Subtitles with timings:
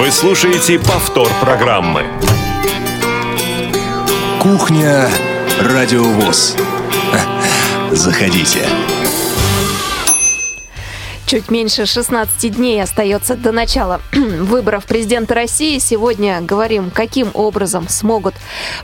[0.00, 2.06] Вы слушаете повтор программы.
[4.40, 5.06] Кухня
[5.60, 6.56] Радиовоз.
[7.90, 8.66] Заходите.
[11.30, 15.78] Чуть меньше 16 дней остается до начала выборов президента России.
[15.78, 18.34] Сегодня говорим, каким образом смогут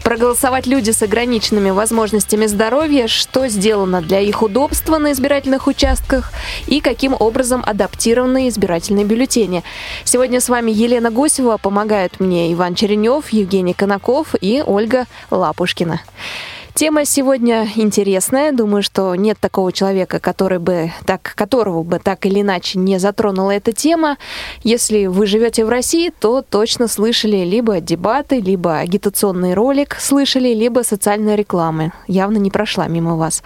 [0.05, 6.31] проголосовать люди с ограниченными возможностями здоровья, что сделано для их удобства на избирательных участках
[6.69, 9.65] и каким образом адаптированы избирательные бюллетени.
[10.05, 16.01] Сегодня с вами Елена Гусева, помогают мне Иван Черенев, Евгений Конаков и Ольга Лапушкина.
[16.77, 18.53] Тема сегодня интересная.
[18.53, 23.53] Думаю, что нет такого человека, который бы, так, которого бы так или иначе не затронула
[23.53, 24.19] эта тема.
[24.63, 30.81] Если вы живете в России, то точно слышали либо дебаты, либо агитационный ролик слышали, либо
[30.81, 31.93] социальные рекламы.
[32.09, 33.43] Явно не прошла мимо вас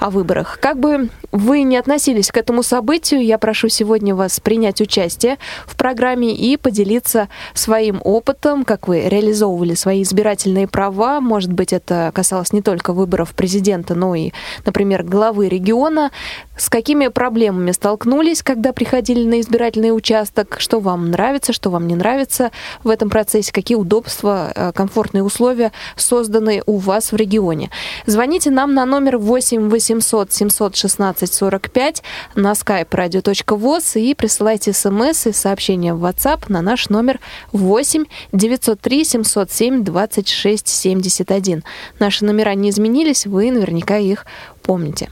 [0.00, 0.58] о выборах.
[0.60, 5.76] Как бы вы не относились к этому событию, я прошу сегодня вас принять участие в
[5.76, 11.20] программе и поделиться своим опытом, как вы реализовывали свои избирательные права.
[11.20, 14.32] Может быть, это касалось не только только выборов президента, но и,
[14.64, 16.10] например, главы региона.
[16.56, 20.56] С какими проблемами столкнулись, когда приходили на избирательный участок?
[20.58, 22.50] Что вам нравится, что вам не нравится
[22.82, 23.52] в этом процессе?
[23.52, 27.68] Какие удобства, э, комфортные условия созданы у вас в регионе?
[28.06, 32.02] Звоните нам на номер 8 800 716 45
[32.34, 37.20] на skype radio.voz и присылайте смс и сообщения в WhatsApp на наш номер
[37.52, 41.64] 8 903 707 26 71.
[41.98, 44.24] Наши номера не изменились, вы наверняка их
[44.62, 45.10] помните.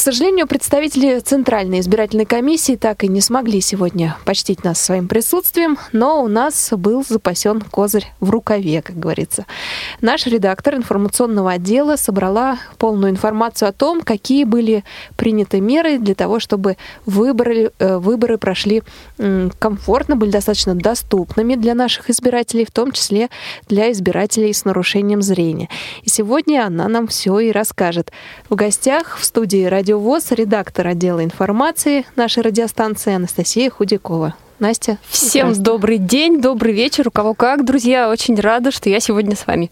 [0.00, 5.76] К сожалению, представители Центральной избирательной комиссии так и не смогли сегодня почтить нас своим присутствием,
[5.92, 9.44] но у нас был запасен козырь в рукаве, как говорится.
[10.00, 14.84] Наш редактор информационного отдела собрала полную информацию о том, какие были
[15.18, 18.82] приняты меры для того, чтобы выборы, э, выборы прошли
[19.58, 23.28] комфортно, были достаточно доступными для наших избирателей, в том числе
[23.68, 25.68] для избирателей с нарушением зрения.
[26.04, 28.12] И сегодня она нам все и расскажет.
[28.48, 34.34] В гостях в студии Радио ВОЗ, редактор отдела информации нашей радиостанции Анастасия Худякова.
[34.58, 34.98] Настя.
[35.08, 37.08] Всем добрый день, добрый вечер.
[37.08, 38.10] У кого как, друзья.
[38.10, 39.70] Очень рада, что я сегодня с вами.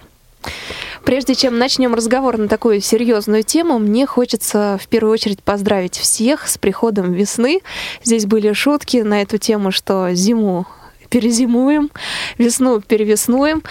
[1.05, 6.49] Прежде чем начнем разговор на такую серьезную тему, мне хочется в первую очередь поздравить всех
[6.49, 7.61] с приходом весны.
[8.03, 10.67] Здесь были шутки на эту тему, что зиму
[11.09, 11.91] перезимуем,
[12.39, 13.63] весну перевеснуем.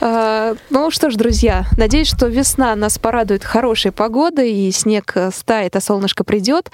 [0.00, 5.76] А, ну что ж, друзья, надеюсь, что весна нас порадует хорошей погодой, и снег стает,
[5.76, 6.70] а солнышко придет.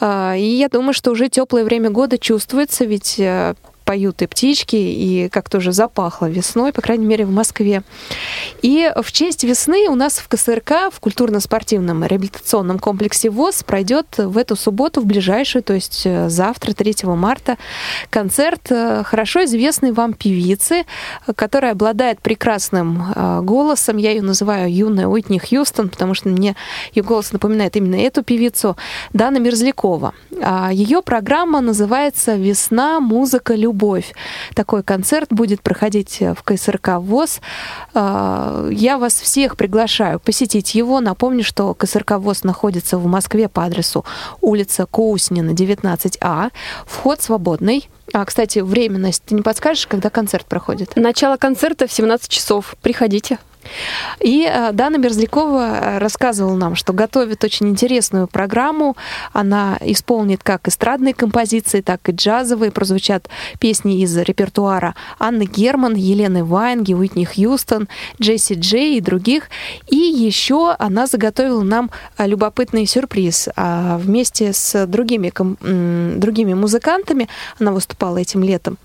[0.00, 4.76] А, и я думаю, что уже теплое время года чувствуется, ведь э, поют и птички,
[4.76, 7.82] и как-то уже запахло весной, по крайней мере, в Москве.
[8.62, 14.38] И в честь весны у нас в КСРК, в культурно-спортивном реабилитационном комплексе ВОЗ, пройдет в
[14.38, 17.58] эту субботу, в ближайшую, то есть э, завтра, 3 марта,
[18.10, 20.84] концерт э, хорошо известной вам певицы,
[21.36, 23.98] которая обладает прекрасным э, голосом.
[23.98, 26.56] Я ее называю юная Уитни Хьюстон, потому что мне
[26.94, 28.76] ее голос напоминает именно эту певицу,
[29.12, 30.14] Дана Мерзлякова.
[30.42, 33.00] А ее программа называется «Весна.
[33.00, 33.54] Музыка.
[33.54, 34.14] Любовь» любовь.
[34.54, 37.40] Такой концерт будет проходить в КСРК ВОЗ.
[37.92, 41.00] А, я вас всех приглашаю посетить его.
[41.00, 44.04] Напомню, что КСРК ВОЗ находится в Москве по адресу
[44.40, 46.50] улица Куснина, 19А.
[46.86, 47.88] Вход свободный.
[48.12, 50.94] А, кстати, временность ты не подскажешь, когда концерт проходит?
[50.94, 52.76] Начало концерта в 17 часов.
[52.80, 53.38] Приходите.
[54.20, 58.96] И э, Дана Мерзлякова э, рассказывала нам, что готовит очень интересную программу.
[59.32, 62.70] Она исполнит как эстрадные композиции, так и джазовые.
[62.70, 67.88] Прозвучат песни из репертуара Анны Герман, Елены Ваенги, Уитни Хьюстон,
[68.20, 69.48] Джесси Джей и других.
[69.88, 73.48] И еще она заготовила нам э, любопытный сюрприз.
[73.56, 75.32] А вместе с другими,
[76.18, 78.78] другими музыкантами, она выступала этим летом,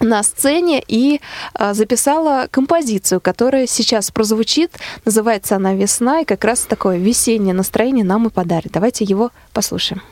[0.00, 1.20] на сцене и
[1.54, 4.72] а, записала композицию, которая сейчас прозвучит.
[5.04, 8.72] Называется она «Весна», и как раз такое весеннее настроение нам и подарит.
[8.72, 10.02] Давайте его послушаем.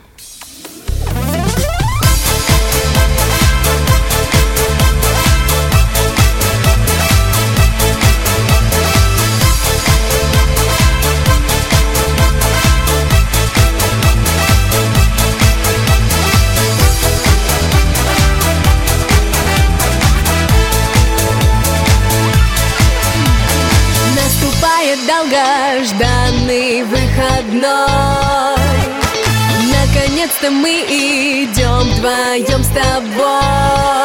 [30.35, 34.04] Наконец-то мы идем вдвоем с тобой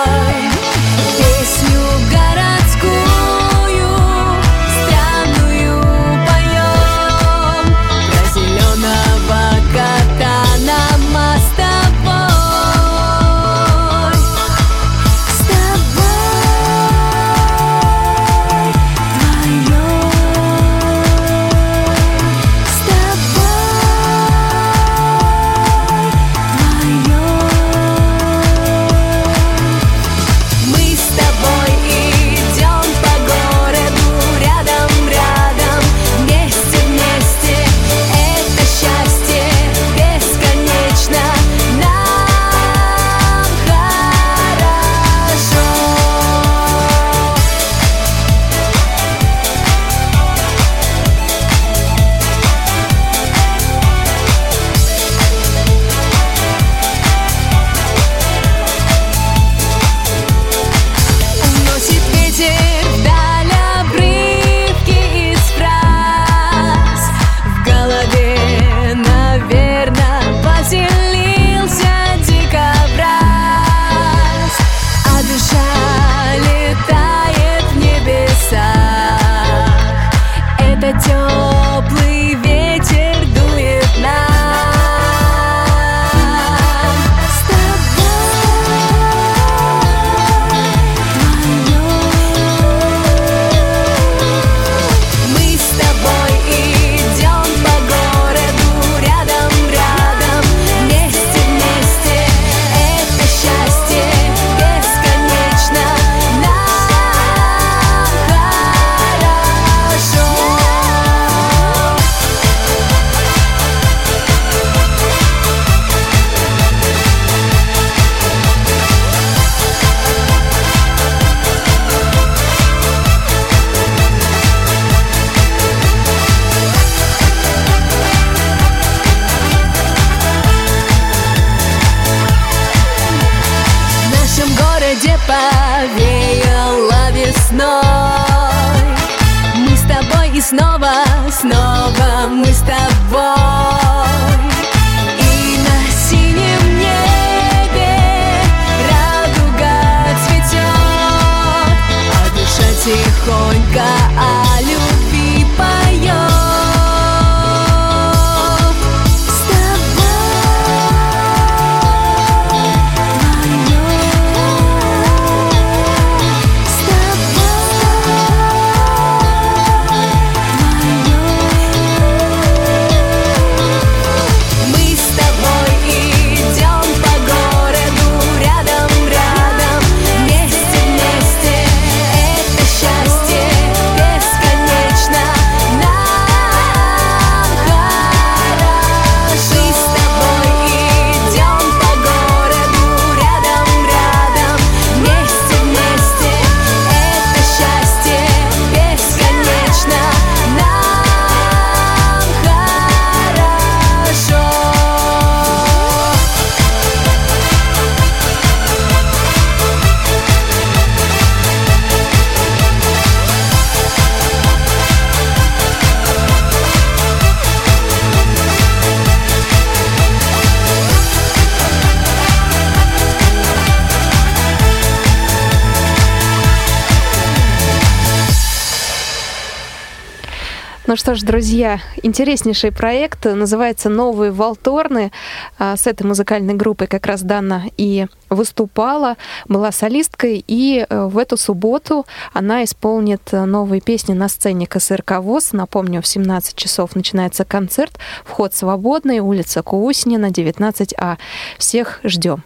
[230.90, 235.12] Ну что ж, друзья, интереснейший проект, называется «Новые Волторны».
[235.56, 239.16] А, С этой музыкальной группой как раз Дана и выступала,
[239.48, 245.18] была солисткой, и э, в эту субботу она исполнит э, новые песни на сцене КСРК
[245.18, 245.52] ВОЗ.
[245.52, 251.16] Напомню, в 17 часов начинается концерт, вход свободный, улица Кууснина, 19А.
[251.58, 252.44] Всех ждем.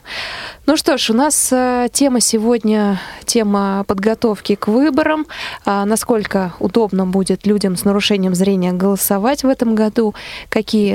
[0.67, 5.27] Ну что ж, у нас э, тема сегодня, тема подготовки к выборам,
[5.67, 10.15] А, насколько удобно будет людям с нарушением зрения голосовать в этом году,
[10.49, 10.95] какие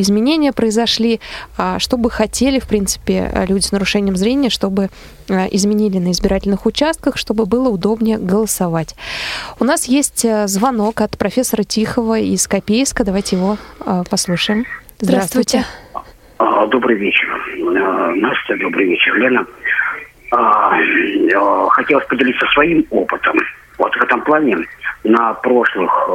[0.00, 1.20] изменения произошли,
[1.56, 4.88] а, что бы хотели, в принципе, люди с нарушением зрения, чтобы
[5.28, 8.94] э, изменили на избирательных участках, чтобы было удобнее голосовать.
[9.58, 13.04] У нас есть э, звонок от профессора Тихого из Копейска.
[13.04, 14.64] Давайте его э, послушаем.
[14.98, 15.64] Здравствуйте.
[16.38, 17.28] А, Добрый вечер.
[18.16, 19.14] Настя, добрый вечер.
[19.16, 19.46] Лена.
[20.32, 20.78] А,
[21.70, 23.38] Хотелось поделиться своим опытом.
[23.78, 24.56] Вот в этом плане
[25.04, 26.08] на прошлых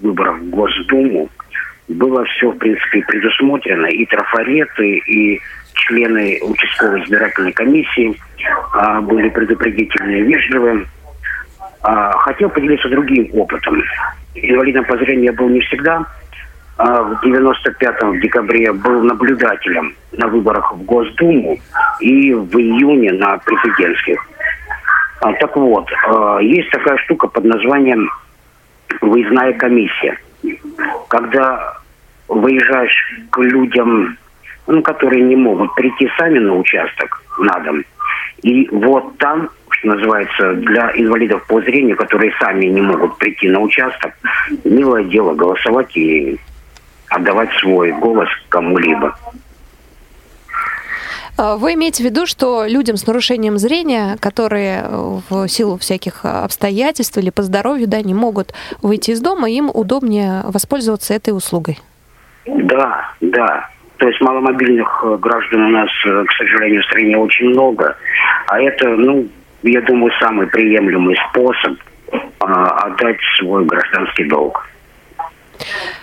[0.00, 1.28] выборах в Госдуму
[1.88, 3.86] было все, в принципе, предусмотрено.
[3.86, 5.40] И трафареты, и
[5.76, 8.18] члены участковой избирательной комиссии
[8.72, 10.86] а, были предупредительные, вежливые.
[11.82, 13.82] А, Хотел поделиться другим опытом.
[14.34, 16.04] Инвалидом по зрению я был не всегда.
[16.78, 21.58] А, В 95-м в декабре был наблюдателем на выборах в Госдуму
[22.00, 24.18] и в июне на президентских.
[25.20, 28.10] А, Так вот, а, есть такая штука под названием
[29.00, 30.18] выездная комиссия.
[31.08, 31.78] Когда
[32.28, 34.16] выезжаешь к людям,
[34.66, 37.84] ну, которые не могут прийти сами на участок на дом,
[38.42, 43.60] и вот там, что называется, для инвалидов по зрению, которые сами не могут прийти на
[43.60, 44.12] участок,
[44.64, 46.38] милое дело голосовать и
[47.08, 49.16] отдавать свой голос кому-либо.
[51.38, 56.24] А, Вы имеете в виду, что людям с нарушением зрения, которые э, в силу всяких
[56.24, 61.78] обстоятельств или по здоровью да, не могут выйти из дома, им удобнее воспользоваться этой услугой?
[62.46, 63.68] Да, да.
[63.98, 67.96] То есть маломобильных э, граждан у нас, э, к сожалению, в стране очень много.
[68.46, 69.26] А это, ну,
[69.62, 71.74] я думаю, самый приемлемый способ
[72.40, 74.68] а, отдать свой гражданский долг.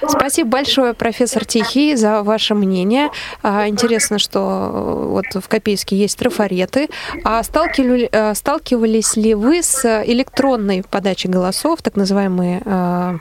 [0.08, 3.10] Спасибо большое, профессор Тихий, за ваше мнение.
[3.44, 6.90] А, Интересно, что э, вот в Копейске есть трафареты.
[7.24, 13.20] А сталкивали- сталкивались ли вы с электронной подачей голосов, так называемые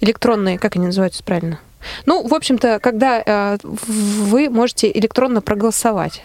[0.00, 1.60] электронные, как они называются правильно?
[2.06, 6.24] Ну, в общем-то, когда э, вы можете электронно проголосовать.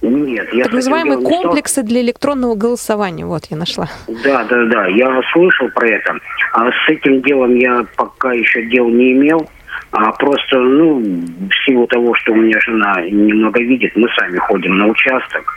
[0.00, 3.24] Нет, я Так называемые стал- комплексы для электронного голосования.
[3.24, 3.88] Вот, я нашла.
[4.24, 6.18] Да, да, да, я слышал про это.
[6.54, 9.48] А с этим делом я пока еще дел не имел.
[9.92, 14.76] А просто, ну, в силу того, что у меня жена немного видит, мы сами ходим
[14.78, 15.54] на участок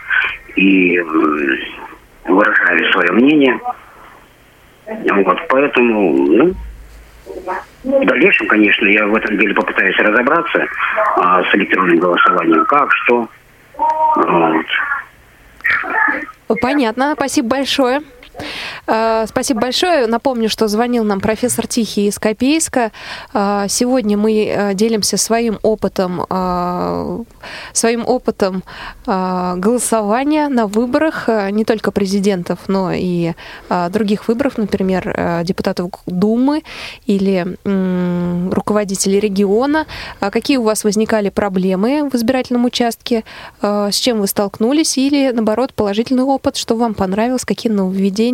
[0.55, 1.49] и м,
[2.25, 3.59] выражали свое мнение.
[4.87, 6.53] Вот, поэтому, ну,
[7.83, 10.65] в дальнейшем, конечно, я в этом деле попытаюсь разобраться
[11.17, 13.27] а, с электронным голосованием, как, что.
[14.15, 14.65] Вот.
[16.61, 18.01] Понятно, спасибо большое.
[18.87, 20.07] Э, Спасибо большое.
[20.07, 22.91] Напомню, что звонил нам профессор Тихий из Копейска.
[23.33, 26.25] Э, Сегодня мы э, делимся своим опытом,
[27.73, 28.63] своим опытом
[29.05, 33.33] голосования на выборах не только президентов, но и
[33.89, 36.63] других выборов, например, депутатов Думы
[37.05, 37.57] или
[38.53, 39.85] руководителей региона.
[40.19, 43.23] А Какие у вас возникали проблемы в избирательном участке,
[43.61, 48.24] с чем вы столкнулись, или, наоборот, положительный опыт, что вам понравилось, какие нововведения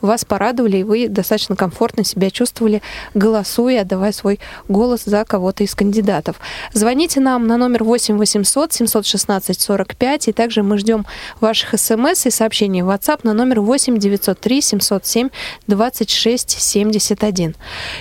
[0.00, 2.82] вас порадовали, и вы достаточно комфортно себя чувствовали,
[3.14, 6.36] голосуя, отдавая свой голос за кого-то из кандидатов.
[6.72, 11.06] Звоните нам на номер 8 800 716 45, и также мы ждем
[11.40, 15.28] ваших смс и сообщений в WhatsApp на номер 8 903 707
[15.66, 17.54] 26 71.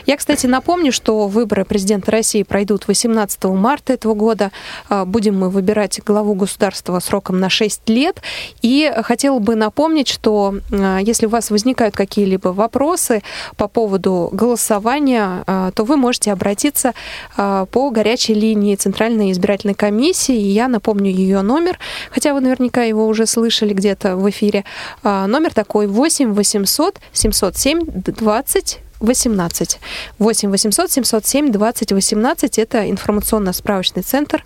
[0.06, 4.52] Я, кстати, напомню, что выборы президента России пройдут 18 марта этого года.
[4.90, 8.22] А, Будем мы выбирать главу государства сроком на 6 лет.
[8.62, 13.22] И хотела бы напомнить, что а, если у вас возникают какие-либо вопросы
[13.58, 16.94] по поводу голосования, а, то вы можете обратиться
[17.36, 20.36] а, по горячей линии Центральной избирательной комиссии.
[20.36, 21.78] И я напомню ее номер,
[22.10, 24.64] хотя вы наверняка его уже слышали где-то в эфире.
[25.04, 29.80] А, Номер такой 8 800 707 20 18.
[30.20, 34.44] 8 800 707 20 18– это информационно-справочный центр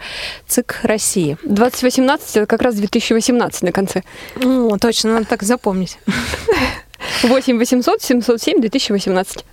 [0.47, 1.37] ЦИК России.
[1.43, 4.03] 2018 это как раз 2018 на конце.
[4.35, 5.97] Ну, точно, надо так запомнить.
[7.23, 9.45] 8 800 707 2018.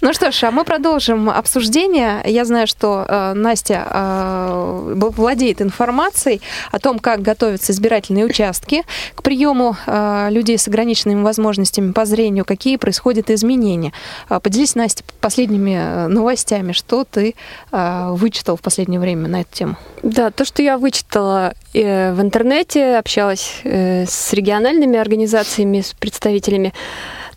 [0.00, 2.22] Ну что ж, а мы продолжим обсуждение.
[2.24, 6.40] Я знаю, что э, Настя э, владеет информацией
[6.72, 12.44] о том, как готовятся избирательные участки к приему э, людей с ограниченными возможностями по зрению,
[12.44, 13.92] какие происходят изменения.
[14.28, 17.34] А, Поделись, Настя, последними э, новостями, что ты
[17.72, 19.76] э, вычитал в последнее время на эту тему.
[20.02, 26.72] Да, то, что я вычитала э, в интернете, общалась э, с региональными организациями, с представителями,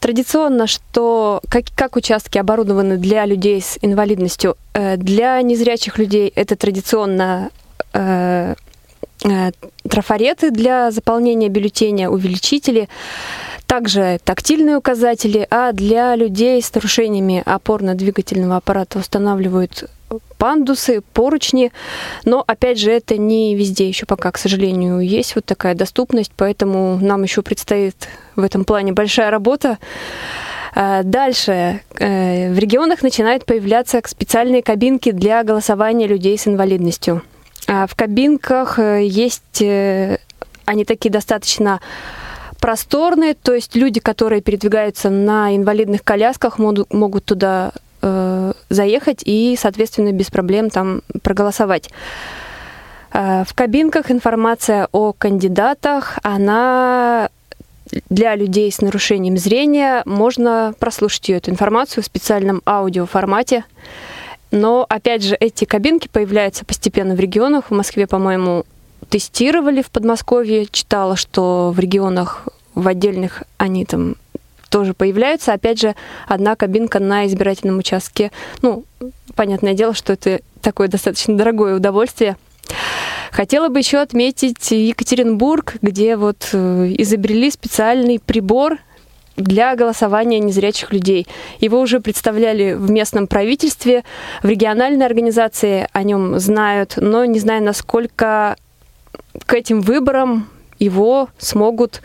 [0.04, 6.58] традиционно, что как, как участки оборудованы для людей с инвалидностью, э, для незрячих людей это
[6.58, 7.52] традиционно
[7.94, 8.56] э,
[9.24, 9.52] э,
[9.90, 12.90] трафареты для заполнения бюллетеня, увеличители,
[13.66, 19.90] также тактильные указатели, а для людей с нарушениями опорно-двигательного аппарата устанавливают
[20.38, 21.72] пандусы, поручни,
[22.26, 26.98] но опять же это не везде еще пока, к сожалению, есть вот такая доступность, поэтому
[26.98, 27.96] нам еще предстоит
[28.36, 29.78] в этом плане большая работа.
[30.76, 37.22] А, Дальше э, в регионах начинают появляться специальные кабинки для голосования людей с инвалидностью.
[37.68, 40.18] А В кабинках э, есть, э,
[40.66, 41.80] они такие достаточно
[42.60, 47.74] просторные, то есть люди, которые передвигаются на инвалидных колясках, могут туда
[48.74, 51.90] заехать и, соответственно, без проблем там проголосовать.
[53.14, 57.30] Э, В кабинках информация о кандидатах, она
[58.10, 63.66] для людей с нарушением зрения можно прослушать эту информацию в специальном аудиоформате.
[64.52, 67.66] Но, опять же, эти кабинки появляются постепенно в регионах.
[67.70, 68.66] В Москве, по-моему,
[69.10, 70.68] тестировали в Подмосковье.
[70.72, 74.16] Читала, что в регионах, в отдельных они там
[74.74, 75.54] тоже появляются.
[75.54, 75.96] Опять же,
[76.28, 78.32] одна кабинка на избирательном участке.
[78.64, 78.86] Ну,
[79.36, 82.38] понятное дело, что это такое достаточно дорогое удовольствие.
[83.32, 88.80] Хотела бы еще отметить Екатеринбург, где вот э, изобрели специальный прибор
[89.38, 91.28] для голосования незрячих людей.
[91.60, 94.04] Его уже представляли в местном правительстве,
[94.42, 98.56] в региональной организации о нем знают, но не знаю, насколько
[99.46, 100.48] к этим выборам
[100.80, 102.02] его смогут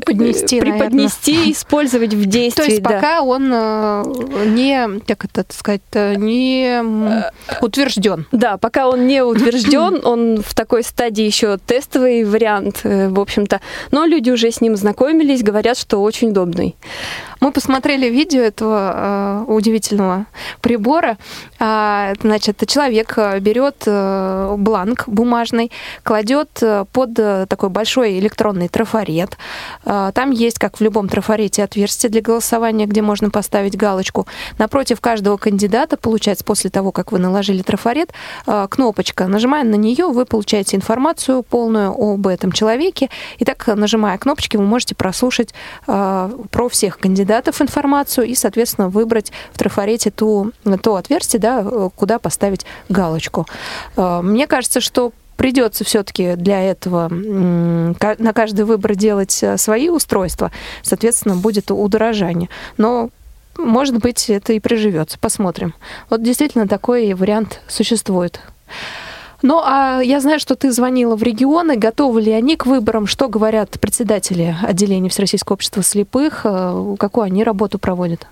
[0.00, 2.62] Преподнести, э, преподнести, использовать в действии.
[2.64, 2.90] То есть да.
[2.90, 4.02] пока он э,
[4.46, 6.82] не, как это сказать, э, не
[7.60, 8.26] утвержден.
[8.32, 13.60] Да, пока он не утвержден, он в такой стадии еще тестовый вариант, э, в общем-то.
[13.90, 16.76] Но люди уже с ним знакомились, говорят, что очень удобный.
[17.44, 20.24] Мы посмотрели видео этого э, удивительного
[20.62, 21.18] прибора.
[21.58, 25.70] А, значит, человек э, берет э, бланк бумажный,
[26.04, 29.36] кладет э, под э, такой большой электронный трафарет.
[29.84, 34.26] А, там есть, как в любом трафарете, отверстие для голосования, где можно поставить галочку.
[34.56, 38.14] Напротив каждого кандидата, получается, после того, как вы наложили трафарет,
[38.46, 39.26] э, кнопочка.
[39.26, 43.10] Нажимая на нее, вы получаете информацию полную об этом человеке.
[43.36, 45.52] И так, нажимая кнопочки, вы можете прослушать
[45.86, 51.90] э, про всех кандидатов информацию и, соответственно, выбрать в трафарете ту, то отверстие, да, э,
[51.94, 53.46] куда поставить галочку.
[53.96, 60.52] Э, Мне кажется, что придется все-таки для этого на каждый выбор делать э, свои устройства,
[60.82, 62.48] соответственно, будет удорожание.
[62.76, 63.10] Но
[63.56, 65.18] может быть, это и приживется.
[65.18, 65.74] Посмотрим.
[66.10, 68.40] Вот действительно такой вариант существует.
[69.44, 71.76] Ну, а я знаю, что ты звонила в регионы.
[71.76, 73.06] Готовы ли они к выборам?
[73.06, 76.40] Что говорят председатели отделения Всероссийского общества слепых?
[76.44, 78.26] Э, Какую они работу проводят?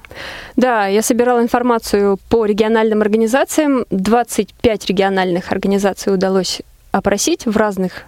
[0.56, 3.84] Да, я собирала информацию по региональным организациям.
[3.90, 8.04] 25 региональных организаций удалось опросить в разных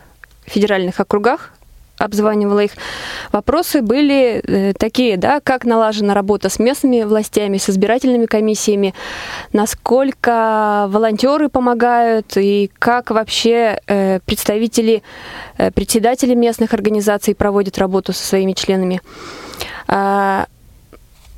[0.47, 1.53] федеральных округах
[1.99, 2.73] обзванивала их.
[3.33, 8.95] Вопросы были э, такие, да, как налажена работа с местными властями, с избирательными комиссиями,
[9.53, 15.03] насколько волонтеры помогают и как вообще э, представители,
[15.57, 19.01] э, председатели местных организаций проводят работу со своими членами.
[19.87, 20.47] А,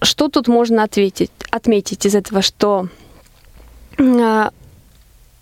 [0.02, 2.88] что тут можно ответить, отметить из этого, что
[3.98, 4.50] а,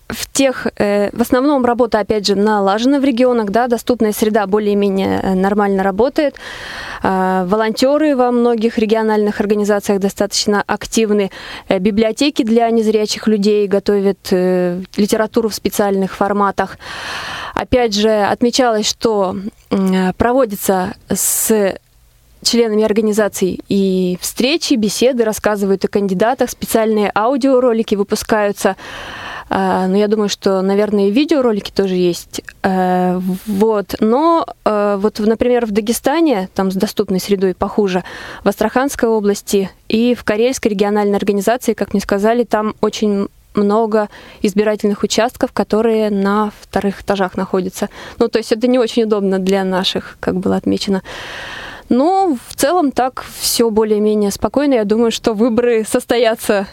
[0.09, 5.21] в тех, э, в основном работа, опять же, налажена в регионах, да, доступная среда более-менее
[5.23, 6.37] э, нормально работает.
[7.03, 11.31] Э, волонтеры во многих региональных организациях достаточно активны.
[11.69, 16.79] Э, библиотеки для незрячих людей готовят э, литературу в специальных форматах.
[17.55, 19.37] Опять же, отмечалось, что
[19.71, 21.75] э, проводится с
[22.43, 28.77] членами организаций и встречи, беседы, рассказывают о кандидатах, специальные аудиоролики выпускаются.
[29.51, 32.43] А, Но я думаю, что, наверное, и видеоролики тоже есть.
[32.63, 33.95] Э, Вот.
[34.01, 38.05] Но э, вот, например, в Дагестане, там с доступной средой похуже,
[38.43, 44.09] в Астраханской области и в Карельской региональной организации, как мне сказали, там очень много
[44.43, 47.89] избирательных участков, которые на вторых этажах находятся.
[48.19, 51.03] Ну, то есть это не очень удобно для наших, как было отмечено.
[51.89, 54.75] Но в целом так все более-менее спокойно.
[54.75, 56.67] Я думаю, что выборы состоятся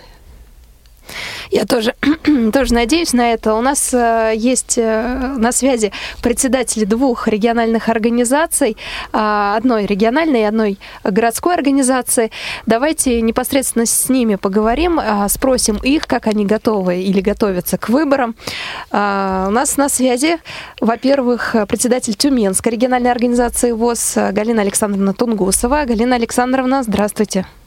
[1.50, 1.96] Я тоже,
[2.54, 3.54] тоже надеюсь на это.
[3.56, 8.78] У нас э, есть э, на связи председатели двух региональных организаций,
[9.12, 12.32] а, одной региональной и одной городской организации.
[12.66, 18.36] Давайте непосредственно с ними поговорим, а, спросим их, как они готовы или готовятся к выборам.
[18.92, 20.40] А, У нас на связи,
[20.80, 25.86] во-первых, председатель Тюменской региональной организации ВОЗ Галина Александровна Тунгусова.
[25.86, 27.12] Галина Александровна, здравствуйте.
[27.12, 27.61] Здравствуйте,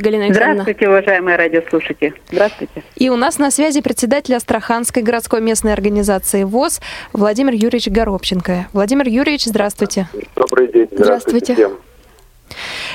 [0.00, 0.62] Галина Александровна.
[0.62, 2.14] Здравствуйте, уважаемые радиослушатели.
[2.30, 2.82] Здравствуйте.
[2.96, 6.80] И у нас на связи председатель Астраханской городской местной организации ВОЗ
[7.12, 8.68] Владимир Юрьевич Горобченко.
[8.72, 10.08] Владимир Юрьевич, здравствуйте.
[10.36, 10.88] Добрый день.
[10.92, 11.54] Здравствуйте.
[11.54, 11.72] всем.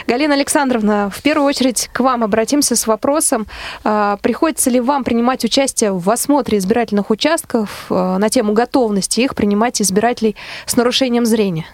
[0.08, 3.48] Галина Александровна, в первую очередь к вам обратимся с вопросом,
[3.84, 9.36] а, приходится ли вам принимать участие в осмотре избирательных участков а, на тему готовности их
[9.36, 11.66] принимать избирателей с нарушением зрения?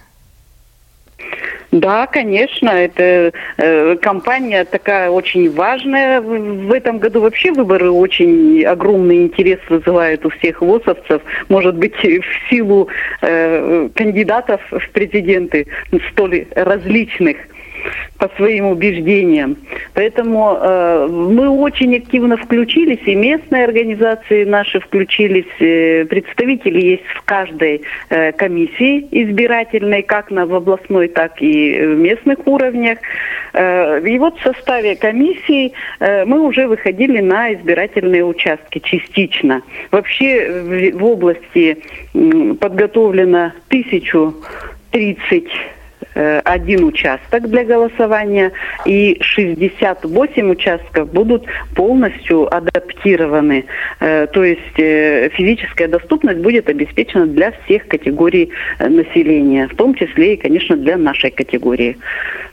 [1.71, 6.19] Да, конечно, это э, кампания такая очень важная.
[6.19, 11.21] В в этом году вообще выборы очень огромный интерес вызывают у всех ВОСовцев.
[11.49, 12.87] Может быть, в силу
[13.21, 15.67] э, кандидатов в президенты
[16.11, 17.37] столь различных
[18.17, 19.57] по своим убеждениям.
[19.93, 27.21] Поэтому э, мы очень активно включились, и местные организации наши включились, э, представители есть в
[27.23, 32.99] каждой э, комиссии избирательной, как на в областной, так и в местных уровнях.
[33.53, 39.61] Э, и вот в составе комиссии э, мы уже выходили на избирательные участки частично.
[39.91, 41.77] Вообще в, в области
[42.13, 45.47] м, подготовлено 1030 э,
[46.13, 48.51] один участок для голосования
[48.85, 51.45] и 68 участков будут
[51.75, 53.65] полностью адаптированы.
[53.99, 59.93] Э, То есть э, физическая доступность будет обеспечена для всех категорий э, населения, в том
[59.95, 61.97] числе и, конечно, для нашей категории.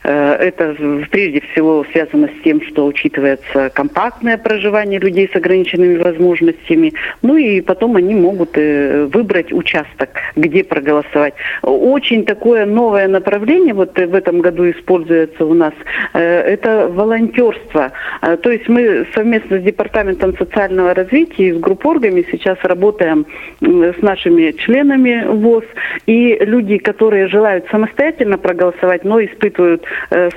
[0.03, 0.75] Э, Это
[1.11, 6.93] прежде всего связано с тем, что учитывается компактное проживание людей с ограниченными возможностями.
[7.21, 11.33] Ну и потом они могут э, выбрать участок, где проголосовать.
[11.61, 15.73] Очень такое новое направление вот э, в этом году используется у нас.
[16.13, 17.91] э, Это волонтерство.
[18.21, 23.25] Э, То есть мы совместно с Департаментом социального развития и с группоргами сейчас работаем
[23.61, 25.65] с нашими членами ВОЗ.
[26.05, 29.83] И люди, которые желают самостоятельно проголосовать, но испытывают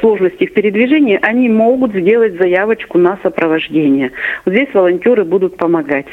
[0.00, 4.12] сложности в передвижении, они могут сделать заявочку на сопровождение.
[4.46, 6.06] Здесь волонтеры будут помогать.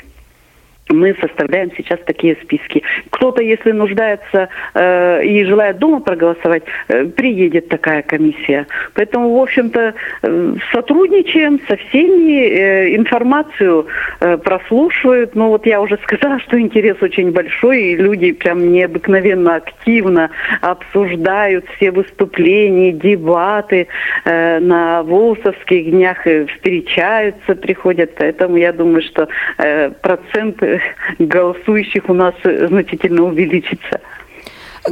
[0.90, 2.82] Мы составляем сейчас такие списки.
[3.12, 8.66] Кто-то, если нуждается э, и желает дома проголосовать, э, приедет такая комиссия.
[8.96, 13.86] Поэтому, в общем-то, э, сотрудничаем со всеми, э, информацию
[14.20, 15.36] э, прослушивают.
[15.36, 21.66] Ну вот я уже сказала, что интерес очень большой, и люди прям необыкновенно активно обсуждают
[21.76, 23.88] все выступления, дебаты
[24.26, 28.16] э, на Волсовских днях, э, встречаются, приходят.
[28.16, 29.28] Поэтому я думаю, что
[29.60, 30.79] э, процент э,
[31.20, 34.02] голосующих у нас э, значительно увеличится.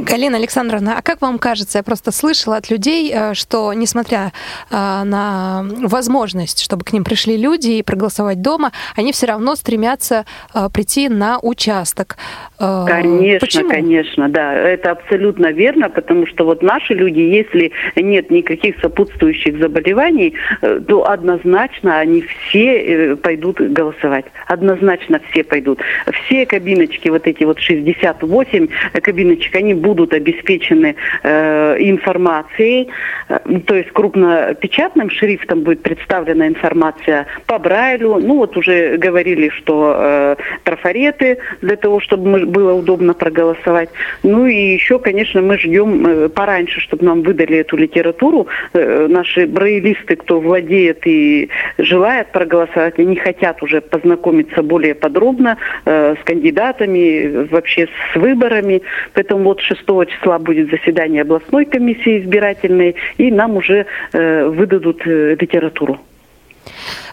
[0.00, 4.32] Галина Александровна, а как вам кажется, я просто слышала от людей, э, что несмотря
[4.70, 10.24] э, на возможность, чтобы к ним пришли люди и проголосовать дома, они все равно стремятся
[10.54, 12.16] э, прийти на участок.
[12.58, 13.70] Конечно, Почему?
[13.70, 20.34] конечно, да, это абсолютно верно, потому что вот наши люди, если нет никаких сопутствующих заболеваний,
[20.60, 24.24] то однозначно они все пойдут голосовать.
[24.46, 25.80] Однозначно все пойдут.
[26.12, 28.68] Все кабиночки, вот эти вот 68
[29.02, 32.88] кабиночек, они будут обеспечены э, информацией,
[33.28, 38.18] э, то есть крупнопечатным шрифтом будет представлена информация по Брайлю.
[38.18, 43.90] Ну вот уже говорили, что э, трафареты для того, чтобы было удобно проголосовать.
[44.22, 48.46] Ну и еще, конечно, мы ждем пораньше, чтобы нам выдали эту литературу.
[48.72, 51.48] Наши браилисты, кто владеет и
[51.78, 58.82] желает проголосовать, они хотят уже познакомиться более подробно с кандидатами, вообще с выборами.
[59.14, 65.36] Поэтому вот 6 числа будет заседание областной комиссии избирательной, и нам уже э, выдадут э,
[65.38, 66.00] литературу.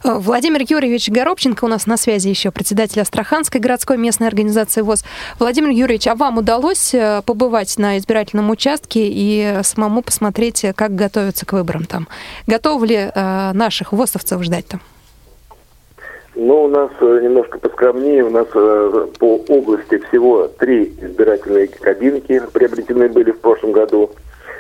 [0.04, 5.04] Э, Владимир Юрьевич Горобченко у нас на связи еще, председатель Астраханской городской местной организации ВОЗ.
[5.40, 11.54] Владимир Юрьевич, а вам удалось побывать на избирательном участке и самому посмотреть, как готовятся к
[11.54, 12.08] выборам там?
[12.48, 14.82] Готовы ли наших ВОЗовцев ждать там?
[16.36, 18.26] Ну, у нас э, немножко поскромнее.
[18.26, 24.12] У нас э, по области всего три избирательные кабинки приобретены были в прошлом году.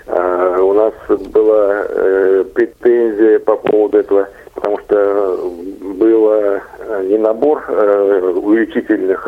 [0.08, 0.94] А, У нас
[1.32, 6.62] была э, претензия по поводу этого, потому что было
[7.04, 9.28] не набор увеличительных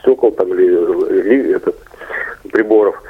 [0.00, 1.76] стекол там или ли- этот,
[2.50, 3.00] приборов,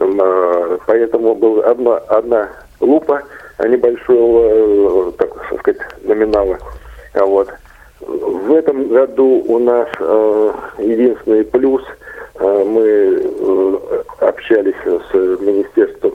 [0.00, 2.48] а, поэтому была одна, одна
[2.80, 3.22] лупа
[3.60, 6.58] небольшого, так сказать, номинала.
[7.14, 7.48] Вот.
[8.06, 11.82] В этом году у нас э, единственный плюс,
[12.34, 16.14] э, мы э, общались с Министерством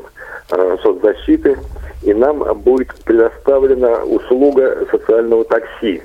[0.52, 1.58] э, соцзащиты,
[2.04, 6.04] и нам будет предоставлена услуга социального такси.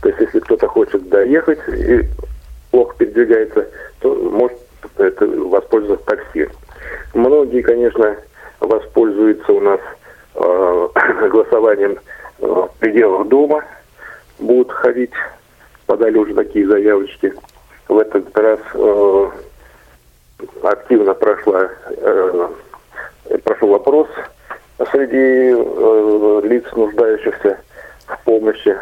[0.00, 2.02] То есть, если кто-то хочет доехать и
[2.70, 3.66] плохо передвигается,
[4.00, 4.58] то может
[4.96, 6.48] это, воспользоваться такси.
[7.14, 8.16] Многие, конечно,
[8.60, 9.80] воспользуются у нас
[10.34, 10.88] э,
[11.30, 11.98] голосованием
[12.38, 13.64] э, в пределах дома,
[14.38, 15.12] будут ходить,
[15.86, 17.32] подали уже такие заявочки.
[17.88, 19.30] В этот раз э,
[20.62, 22.48] активно прошла, э,
[23.44, 24.08] прошел вопрос
[24.90, 27.58] среди э, лиц, нуждающихся
[28.06, 28.76] в помощи.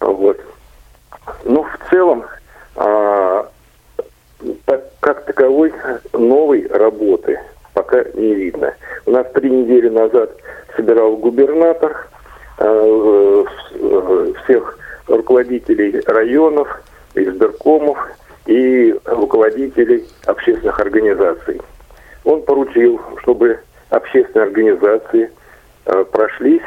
[0.00, 0.40] Вот.
[1.44, 2.24] Ну, в целом,
[2.76, 3.48] а,
[4.66, 5.72] так, как таковой
[6.12, 7.40] новой работы
[7.72, 8.74] пока не видно.
[9.06, 10.30] У нас три недели назад
[10.76, 12.13] собирал губернатор э, э,
[14.44, 16.68] всех руководителей районов,
[17.14, 17.98] избиркомов
[18.46, 21.60] и руководителей общественных организаций.
[22.24, 23.58] Он поручил, чтобы
[23.90, 25.30] общественные организации
[25.86, 26.62] э, прошлись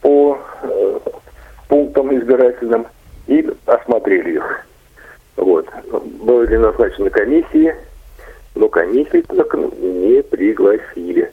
[0.00, 0.98] по э,
[1.68, 2.86] пунктам избирательным
[3.26, 4.66] и осмотрели их.
[5.36, 5.66] Вот.
[6.20, 7.74] Были назначены комиссии,
[8.54, 9.24] но комиссии
[9.80, 11.32] не пригласили.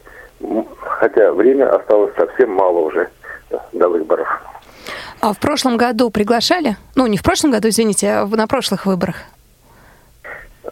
[0.81, 3.09] Хотя время осталось совсем мало уже
[3.73, 4.27] до выборов.
[5.21, 6.77] А в прошлом году приглашали?
[6.95, 9.15] Ну, не в прошлом году, извините, а на прошлых выборах.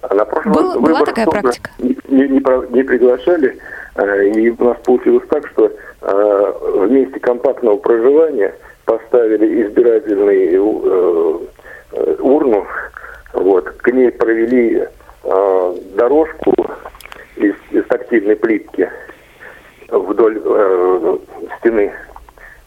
[0.01, 1.71] А на прошлом Был- была выборах такая тоже практика?
[1.79, 3.57] Не, не не приглашали,
[3.95, 8.55] э, и у нас получилось так, что э, в месте компактного проживания
[8.85, 11.47] поставили избирательную
[11.91, 12.65] э, урну,
[13.33, 14.87] вот, к ней провели
[15.95, 16.53] дорожку
[17.35, 18.89] из, из тактильной плитки
[19.89, 20.41] вдоль
[21.59, 21.91] стены.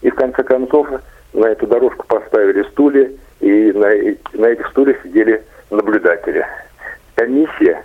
[0.02, 0.88] И в конце концов
[1.32, 3.10] на эту дорожку поставили стулья,
[3.40, 6.46] и на, э- на этих стульях сидели наблюдатели.
[7.14, 7.84] Комиссия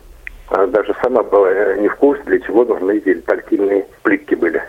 [0.49, 4.61] даже сама была э, не в курсе, для чего нужны эти тактильные плитки были.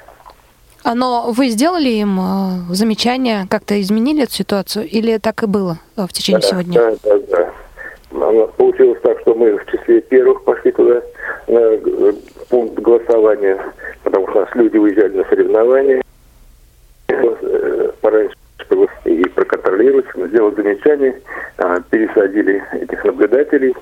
[0.85, 5.79] А, Но вы сделали им э, замечания, как-то изменили эту ситуацию, или так и было
[5.97, 6.81] э, в течение Да, всего дня?
[7.03, 7.53] Да, да,
[8.11, 8.47] да.
[8.57, 11.03] Получилось так, что мы в числе первых пошли туда,
[11.49, 12.13] на
[12.49, 13.59] пункт голосования,
[14.03, 16.03] потому что у нас люди уезжали на соревнования.
[17.09, 21.21] Э, Пораньше чтобы и проконтролировать, сделать замечания,
[21.59, 23.75] а, пересадили этих наблюдателей.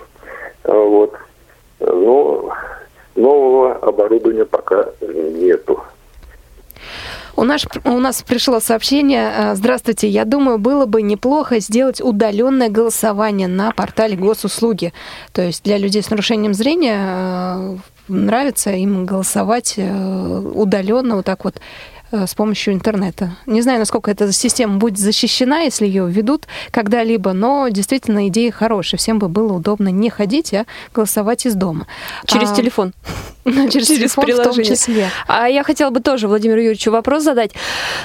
[0.64, 1.14] А, Вот.
[1.80, 2.52] Но
[3.16, 5.82] нового оборудования пока нету.
[7.36, 9.32] У нас, у нас пришло сообщение.
[9.36, 14.92] э, Здравствуйте, я думаю, было бы неплохо сделать удаленное голосование на портале госуслуги.
[15.32, 17.76] То есть для людей с нарушением зрения э,
[18.08, 21.60] нравится им голосовать удаленно, вот так вот э,
[22.26, 23.36] с помощью интернета.
[23.46, 28.98] Не знаю, насколько эта система будет защищена, если ее введут когда-либо, но действительно идея хорошая.
[28.98, 31.86] Всем бы было удобно не ходить, а голосовать из дома.
[32.26, 32.92] Через А, телефон.
[33.44, 34.64] Через, через телефон в том приложение.
[34.76, 35.10] числе.
[35.26, 37.52] А я хотела бы тоже Владимиру Юрьевичу вопрос задать.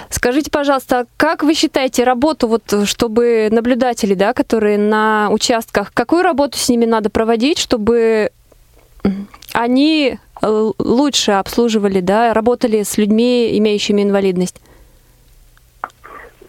[0.09, 6.57] Скажите, пожалуйста, как вы считаете работу, вот, чтобы наблюдатели, да, которые на участках, какую работу
[6.57, 8.31] с ними надо проводить, чтобы
[9.53, 14.61] они э, лучше обслуживали, да, работали с людьми, имеющими инвалидность?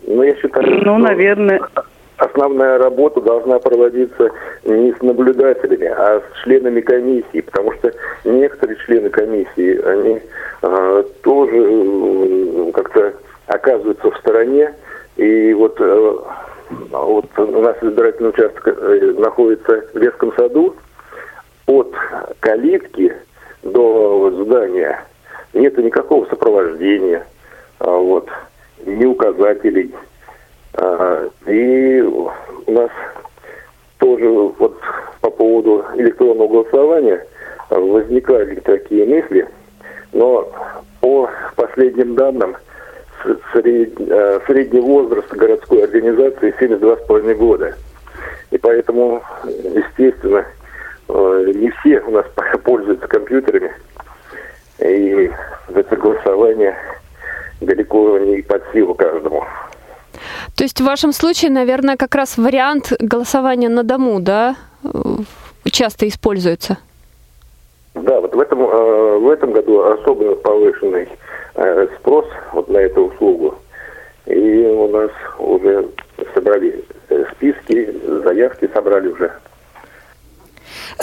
[0.06, 1.60] Ну, я считаю, Ну, что наверное.
[2.16, 4.30] основная работа должна проводиться
[4.64, 7.92] не с наблюдателями, а с членами комиссии, потому что
[8.24, 10.20] некоторые члены комиссии, они
[10.62, 13.14] э, тоже э, как-то
[13.46, 14.74] оказываются в стороне,
[15.16, 16.16] и вот, э,
[16.90, 20.74] вот у нас избирательный участок э, находится в детском саду,
[21.66, 21.94] от
[22.40, 23.14] калитки
[23.62, 25.04] до здания
[25.52, 27.26] нет никакого сопровождения,
[27.78, 28.28] а, вот,
[28.86, 29.94] ни указателей.
[30.74, 32.30] А, И у
[32.72, 32.90] нас
[33.98, 34.78] тоже вот
[35.20, 37.26] по поводу электронного голосования
[37.68, 39.48] возникали такие мысли,
[40.12, 40.48] но
[41.00, 42.56] по последним данным
[43.52, 47.74] сред- а, средний возраст городской организации 72,5 года.
[48.50, 50.59] И поэтому, естественно, э,
[51.54, 52.26] не все у нас
[52.64, 53.72] пользуются компьютерами.
[54.78, 55.30] И
[55.74, 56.76] это голосование
[57.60, 59.44] далеко не под силу каждому.
[60.56, 64.88] То есть в вашем случае, наверное, как раз вариант голосования на дому, да, э,
[65.70, 66.78] часто используется?
[67.94, 71.08] Да, вот в этом, э, в этом году особенно повышенный
[71.54, 73.54] э, спрос вот на эту услугу.
[74.26, 75.88] И у нас уже
[76.34, 77.94] собрали э, списки,
[78.24, 79.32] заявки собрали уже.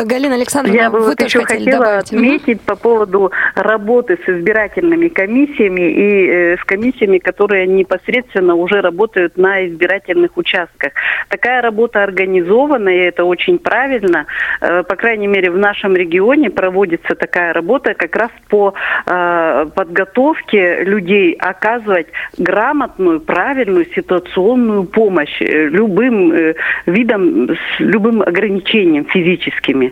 [0.06, 2.06] Галина Александровна, Я бы вот еще хотела добавить.
[2.06, 9.38] Отметить по поводу работы с избирательными комиссиями и э, с комиссиями, которые непосредственно уже работают
[9.38, 10.94] на избирательных участках.
[11.30, 14.26] Такая работа организована, и это очень правильно.
[14.62, 18.74] Э, по крайней мере, в нашем регионе проводится такая работа как раз по
[19.06, 22.08] э, подготовке людей оказывать
[22.38, 26.56] грамотную, правильную ситуационную помощь э, любым э,
[26.86, 29.87] видом, с любым ограничением физическими,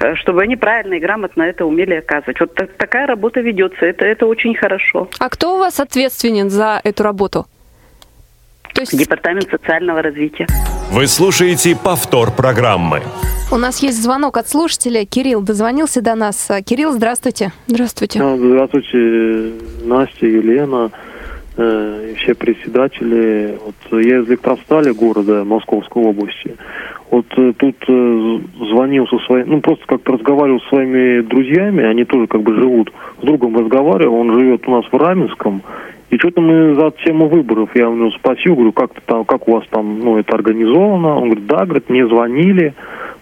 [0.00, 2.40] э, чтобы они правильно и грамотно это умели оказывать.
[2.40, 5.08] Вот так- такая работа ведется, это, это очень хорошо.
[5.18, 7.46] А кто у вас ответственен за эту работу?
[8.74, 10.46] То есть Департамент социального развития.
[10.90, 13.02] Вы слушаете повтор программы.
[13.50, 15.04] У нас есть звонок от слушателя.
[15.06, 16.50] Кирилл дозвонился до нас.
[16.66, 17.52] Кирилл, здравствуйте.
[17.68, 18.18] Здравствуйте.
[18.18, 19.52] Здравствуйте,
[19.84, 20.90] Настя, Елена,
[21.56, 23.58] все председатели.
[23.64, 26.54] Вот я из Электростали города Московской области.
[27.10, 28.38] Вот э, тут э,
[28.70, 32.92] звонил со своими, ну просто как-то разговаривал со своими друзьями, они тоже как бы живут,
[33.22, 35.62] с другом разговаривал, он живет у нас в Раменском,
[36.10, 39.52] и что-то мы за тему выборов, я у него спросил, говорю, как, там, как у
[39.52, 41.16] вас там, ну, это организовано?
[41.16, 42.74] Он говорит, да, говорит, мне звонили,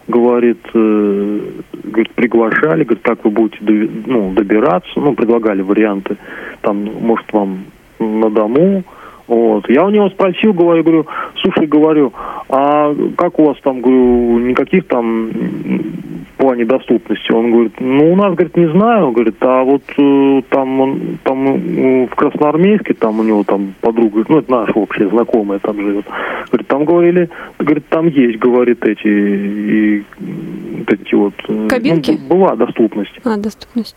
[0.09, 1.40] говорит, э,
[1.83, 3.59] говорит, приглашали, говорит, как вы будете
[4.07, 6.16] ну, добираться, ну, предлагали варианты,
[6.62, 7.64] там, может, вам
[7.98, 8.85] на дому,
[9.26, 9.68] вот.
[9.70, 11.07] Я у него спросил, говорю, говорю,
[11.40, 12.12] слушай, говорю,
[12.48, 17.33] а как у вас там, говорю, никаких там в плане доступности?
[17.33, 21.46] Он говорит, ну, у нас, говорит, не знаю, говорит, а вот э, там, он, там
[21.46, 26.04] э, в Красноармейске, там у него там подруга, ну, это наша общая знакомая там живет,
[26.50, 30.04] говорит, там говорили, говорит, там есть, говорит, эти, и,
[30.80, 31.35] вот эти вот...
[31.48, 32.20] э, Кабинки?
[32.28, 33.18] ну, была доступность.
[33.24, 33.96] А, доступность.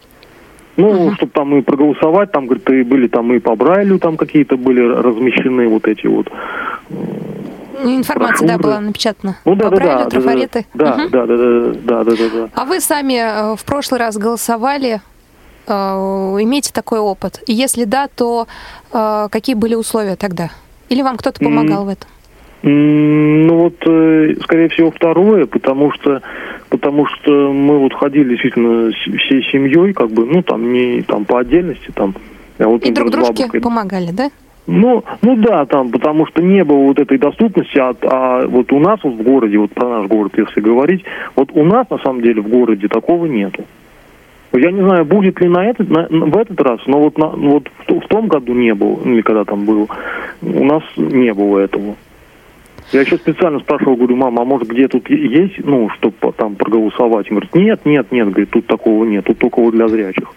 [0.78, 4.58] Ну, чтобы там и проголосовать, там, говорит, и были там и по Брайлю там какие-то
[4.58, 6.30] были размещены вот эти вот.
[6.90, 9.38] Ну, Информация, да, была напечатана.
[9.46, 10.66] Ну да, По да, Брайлю, да, трафареты.
[10.74, 11.10] да, Мгм.
[11.12, 12.50] да, да, да, да, да, да, да.
[12.56, 15.02] А вы сами э, в прошлый раз голосовали?
[15.68, 17.42] Э, Имеете такой опыт?
[17.48, 18.48] И если да, то
[18.94, 20.50] э, какие были условия тогда?
[20.90, 22.10] Или вам кто-то помогал в этом?
[22.64, 26.22] М, Ну вот, э, скорее всего, второе, потому что,
[26.70, 31.40] потому что мы вот ходили действительно всей семьей, как бы, ну там не там по
[31.40, 32.14] отдельности, там.
[32.60, 33.62] а вот, И друг например, с дружке бабушкой.
[33.62, 34.30] помогали, да?
[34.70, 38.80] Ну, ну да, там, потому что не было вот этой доступности, а, а вот у
[38.80, 41.04] нас вот в городе, вот про наш город, если говорить,
[41.38, 43.64] вот у нас на самом деле в городе такого нету.
[44.54, 47.70] Я не знаю, будет ли на этот, на- в этот раз, но вот, на, вот
[47.88, 49.88] в, в том году не было, или когда там был,
[50.42, 51.96] у нас не было этого.
[52.92, 57.30] Я еще специально спрашивал, говорю, мама, а может где тут есть, ну, чтобы там проголосовать?
[57.30, 60.32] Он говорит, нет, нет, нет, говорит, тут такого нет, тут только вот для зрячих.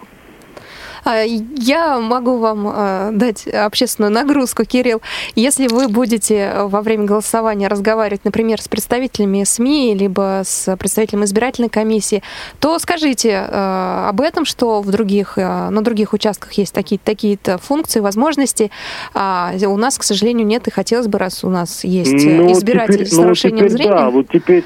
[1.03, 5.01] А, Я могу вам э, дать общественную нагрузку, Кирилл.
[5.35, 11.23] Если вы будете э, во время голосования разговаривать, например, с представителями СМИ, либо с представителем
[11.23, 12.21] избирательной комиссии,
[12.59, 17.57] то скажите э, об этом, что в других, э, на других участках есть такие- такие-то
[17.57, 18.69] функции, возможности.
[19.13, 22.93] А у нас, к сожалению, нет, и хотелось бы, раз у нас есть Ну, избиратель
[22.95, 24.63] теперь- с ну, нарушением теперь зрения, Да, вот теперь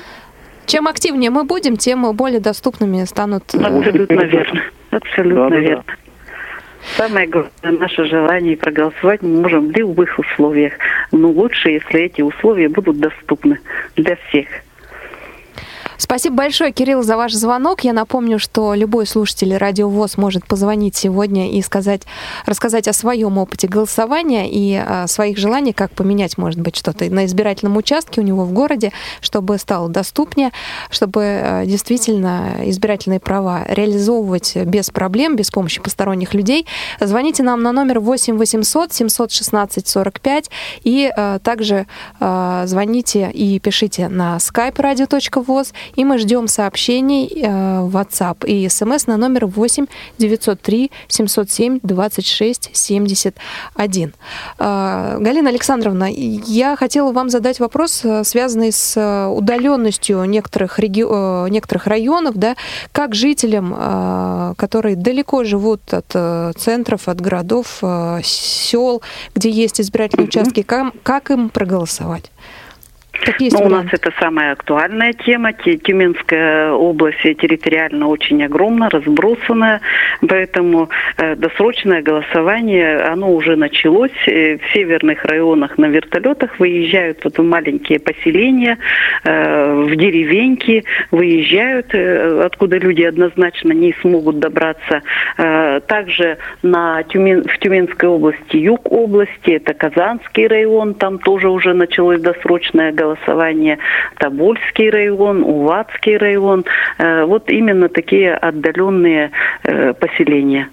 [0.65, 3.43] чем активнее мы будем, тем более доступными станут...
[3.53, 4.61] Абсолютно верно.
[4.89, 5.59] Абсолютно Да-да-да.
[5.61, 5.83] верно.
[6.97, 10.73] Самое главное, наше желание проголосовать мы можем в любых условиях.
[11.11, 13.59] Но лучше, если эти условия будут доступны
[13.95, 14.47] для всех.
[15.97, 17.81] Спасибо большое, Кирилл, за ваш звонок.
[17.83, 22.01] Я напомню, что любой слушатель Радио ВОЗ может позвонить сегодня и сказать,
[22.45, 27.25] рассказать о своем опыте голосования и о своих желаниях, как поменять, может быть, что-то на
[27.25, 30.51] избирательном участке у него в городе, чтобы стало доступнее,
[30.89, 36.67] чтобы э, действительно избирательные права реализовывать без проблем, без помощи посторонних людей.
[36.99, 40.49] Звоните нам на номер 8 800 716 45
[40.83, 41.87] и э, также
[42.19, 48.67] э, звоните и пишите на skype radio.voz и мы ждем сообщений э, в WhatsApp и
[48.69, 49.85] смс на номер 8
[50.17, 54.13] 903 707 26 71.
[54.59, 61.49] Э, Галина Александровна, я хотела вам задать вопрос, э, связанный с э, удаленностью некоторых, реги-
[61.49, 62.55] некоторых районов, да,
[62.91, 67.81] как жителям, которые далеко живут от центров, от городов,
[68.23, 69.01] сел,
[69.35, 72.31] где есть избирательные участки, как, как им проголосовать?
[73.23, 75.53] Какие Ну, у нас это самая актуальная тема.
[75.53, 79.81] Тю- Тюменская область территориально очень огромна, разбросанная,
[80.27, 84.11] поэтому э, досрочное голосование, оно уже началось.
[84.27, 88.77] Э, в северных районах на вертолетах выезжают вот в маленькие поселения,
[89.23, 91.93] э, в деревеньки, выезжают,
[92.45, 95.01] откуда люди однозначно не смогут добраться.
[95.87, 102.21] Также на Тюмен, в Тюменской области, юг области, это Казанский район, там тоже уже началось
[102.21, 103.04] досрочное голосование,
[104.17, 106.65] Тобольский район, Уватский район.
[106.97, 109.31] Э, Вот именно такие отдаленные
[109.63, 110.69] э, поселения.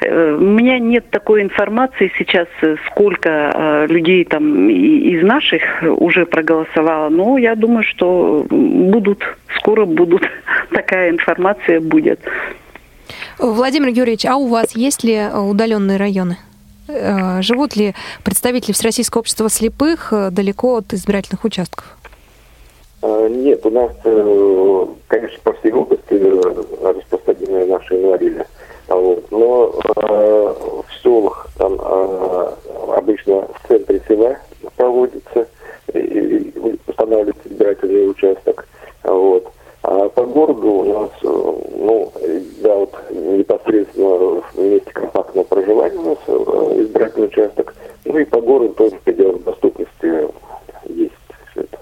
[0.00, 2.48] Э, У меня нет такой информации сейчас,
[2.90, 9.22] сколько людей там из наших уже проголосовало, но я думаю, что будут,
[9.56, 10.22] скоро будут,
[10.70, 12.20] такая информация будет.
[13.38, 16.36] Владимир Юрьевич, а у вас есть ли удаленные районы?
[16.88, 21.96] Э, Живут ли представители Всероссийского общества слепых э, далеко от избирательных участков?
[23.02, 26.14] А, Нет, у нас, э, конечно, по всей области
[26.84, 28.46] распространены наши инвалиды.
[28.88, 29.30] А Вот.
[29.30, 30.54] Но э,
[30.88, 32.52] в селах там э,
[32.96, 34.36] обычно в центре села
[34.76, 35.46] проводится
[35.94, 38.66] и, и устанавливается избирательный участок.
[39.04, 39.51] Вот.
[39.94, 42.10] А по городу у нас, э, ну,
[42.62, 47.74] да, вот непосредственно в месте компактного проживания у нас э, избирательный участок.
[48.06, 50.30] Ну и по городу тоже в пределах доступности
[50.88, 51.12] есть
[51.50, 51.78] все это.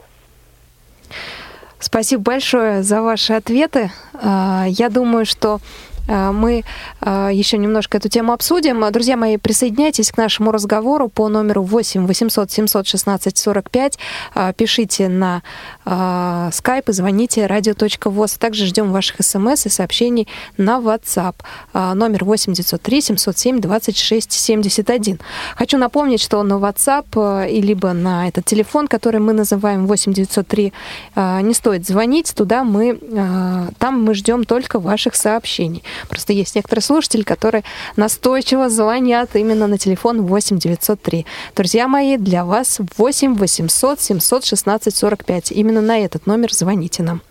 [1.79, 3.93] Спасибо большое за ваши ответы.
[4.15, 5.61] А, Я думаю, что
[6.07, 6.65] мы
[7.01, 8.85] а, еще немножко эту тему обсудим.
[8.93, 13.99] Друзья мои, присоединяйтесь к нашему разговору по номеру 8 800 716 45.
[14.35, 15.43] А, Пишите на
[15.85, 18.39] а, Skype и звоните radio.voz.
[18.39, 21.35] Также ждем ваших смс и сообщений на WhatsApp.
[21.73, 25.21] Номер 8 903 707 26 71.
[25.57, 30.13] Хочу напомнить, что на WhatsApp э, и либо на этот телефон, который мы называем 8
[30.13, 30.73] 903,
[31.15, 32.35] э, не стоит звонить.
[32.35, 35.83] Туда мы, э, там мы ждем только ваших сообщений.
[36.09, 37.65] Просто есть некоторые слушатели, которые
[37.97, 41.27] настойчиво звонят именно на телефон 8 903.
[41.57, 45.53] Друзья мои, для вас 8 800 716 45.
[45.53, 47.23] Именно на этот номер звоните нам.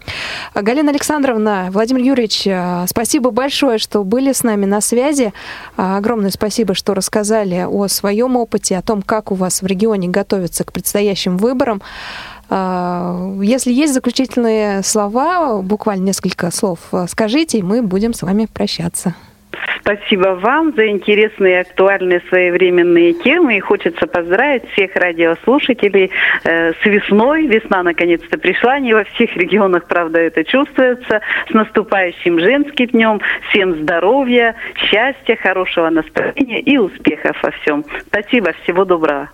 [0.55, 5.33] Галина Александровна, Владимир Юрьевич, э, спасибо большое, что были с нами на связи.
[5.77, 10.07] А, Огромное спасибо, что рассказали о своем опыте, о том, как у вас в регионе
[10.07, 11.81] готовятся к предстоящим выборам.
[12.49, 18.47] А, Если есть заключительные слова, буквально несколько слов, э, скажите, и мы будем с вами
[18.51, 19.15] прощаться.
[19.81, 23.57] Спасибо вам за интересные, актуальные, своевременные темы.
[23.57, 26.11] И хочется поздравить всех радиослушателей
[26.43, 27.47] э, с весной.
[27.47, 28.79] Весна наконец-то пришла.
[28.79, 31.21] Не во всех регионах, правда, это чувствуется.
[31.49, 33.21] С наступающим женским днем.
[33.49, 37.85] Всем здоровья, счастья, хорошего настроения и успехов во всем.
[38.07, 39.29] Спасибо, всего доброго.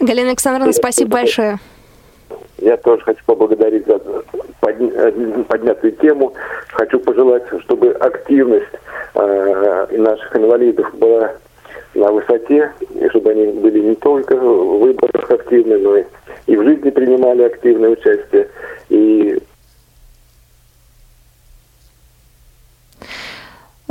[0.00, 1.58] Галина Александровна, спасибо большое.
[2.58, 4.00] Я тоже хочу поблагодарить за
[4.62, 6.32] э, поднятую тему.
[6.72, 8.66] Хочу пожелать, чтобы активность
[9.14, 11.32] э, наших инвалидов была
[11.94, 15.96] на высоте, и чтобы они были не только в выборах активны, но
[16.46, 18.48] и в жизни принимали активное участие.
[18.88, 19.38] И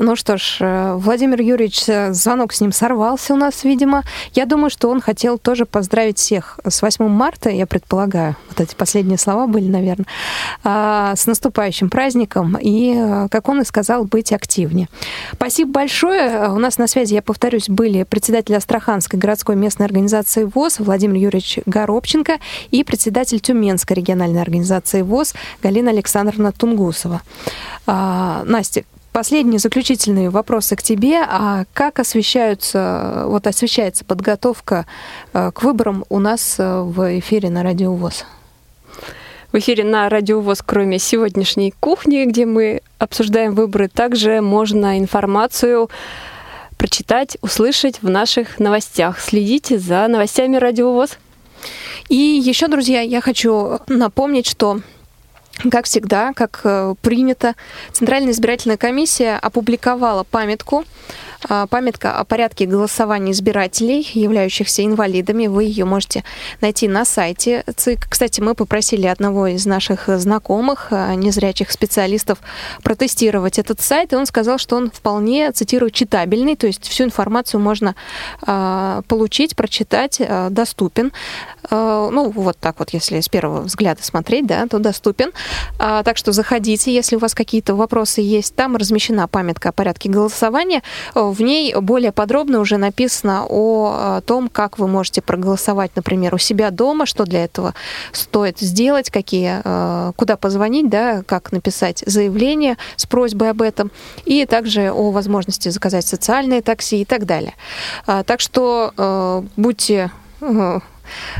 [0.04, 4.02] Ну что ж, э, Владимир Юрьевич, э, звонок с ним сорвался у нас, видимо.
[4.34, 8.36] Я думаю, что он хотел тоже поздравить всех с 8 марта, я предполагаю.
[8.50, 10.08] Вот эти последние слова были, наверное.
[10.64, 12.58] А, С наступающим праздником.
[12.60, 14.90] И, э, как он и сказал, быть активнее.
[15.34, 16.50] Спасибо большое.
[16.50, 21.60] У нас на связи, я повторюсь, были председатель Астраханской городской местной организации ВОЗ Владимир Юрьевич
[21.68, 22.40] Горобченко
[22.72, 27.22] и председатель Тюменской региональной организации ВОЗ Галина Александровна Тунгусова.
[27.86, 31.22] А, Настя, Последние заключительные вопросы к тебе.
[31.28, 34.86] А как освещаются, вот освещается подготовка
[35.34, 38.26] э, к выборам у нас э, в эфире на Радио ВОЗ?
[39.52, 45.90] В эфире на Радио ВОЗ, кроме сегодняшней кухни, где мы обсуждаем выборы, также можно информацию
[46.78, 49.20] прочитать, услышать в наших новостях.
[49.20, 51.18] Следите за новостями Радио ВОЗ.
[52.08, 54.80] И еще, друзья, я хочу напомнить, что
[55.70, 57.56] как всегда, как э, принято,
[57.92, 60.86] Центральная избирательная комиссия опубликовала памятку,
[61.70, 65.48] памятка о порядке голосования избирателей, являющихся инвалидами.
[65.48, 66.24] Вы ее можете
[66.62, 68.08] найти на сайте ЦИК.
[68.10, 72.40] Кстати, мы попросили одного из наших знакомых, а, незрячих специалистов,
[72.84, 77.60] протестировать этот сайт, и он сказал, что он вполне, цитирую, читабельный, то есть всю информацию
[77.60, 77.96] можно
[78.42, 81.12] а, получить, прочитать, а, доступен.
[81.70, 85.32] А, ну, вот так вот, если с первого взгляда смотреть, да, то доступен.
[85.80, 88.56] А, так что заходите, если у вас какие-то вопросы есть.
[88.56, 90.82] Там размещена памятка о порядке голосования.
[91.32, 96.38] В ней более подробно уже написано о а, том, как вы можете проголосовать, например, у
[96.38, 97.74] себя дома, что для этого
[98.12, 103.92] стоит сделать, какие, а, куда позвонить, да, как написать заявление с просьбой об этом,
[104.26, 107.54] и также о возможности заказать социальное такси и так далее.
[108.06, 110.12] А, Так что э, будьте
[110.42, 110.80] э,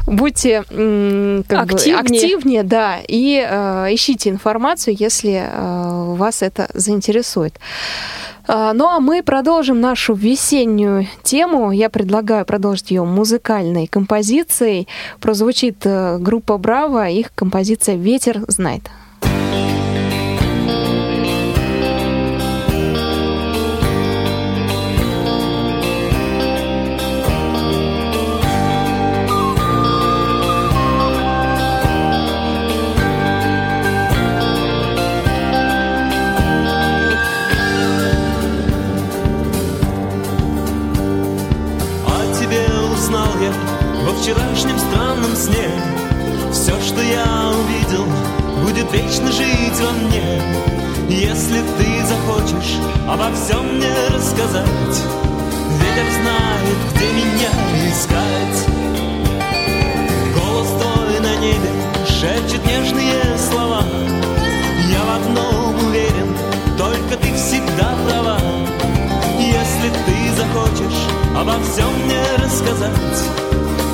[0.08, 2.00] будьте как бы Активнее.
[2.00, 7.60] активнее, да, и э, ищите информацию, если э, вас это заинтересует.
[8.48, 11.72] А, Ну а мы продолжим нашу весеннюю тему.
[11.72, 14.88] Я предлагаю продолжить ее музыкальной композицией.
[15.20, 18.84] Прозвучит э, группа Браво, их композиция «Ветер знает».
[44.22, 45.68] Вчерашнем странном сне.
[46.52, 48.06] Все, что я увидел,
[48.64, 50.42] будет вечно жить во мне.
[51.10, 55.04] Если ты захочешь обо всем мне рассказать
[55.80, 57.50] Ветер знает, где меня
[57.90, 58.68] искать.
[60.36, 61.72] Голос твой на небе
[62.06, 63.84] шепчет нежные слова.
[64.88, 66.38] Я в одном уверен,
[66.78, 68.38] только ты всегда права
[69.82, 72.92] если ты захочешь обо всем мне рассказать?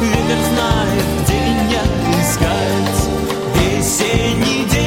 [0.02, 1.82] Ветер знает, где меня
[2.20, 3.10] искать.
[3.56, 4.87] Весенний день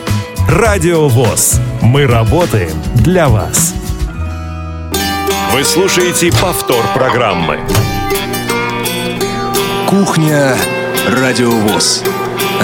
[0.51, 1.61] Радио ВОЗ.
[1.81, 3.73] Мы работаем для вас.
[5.53, 7.57] Вы слушаете повтор программы.
[9.87, 10.57] Кухня
[11.07, 12.03] Радиовоз.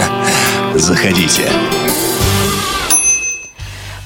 [0.76, 1.50] Заходите.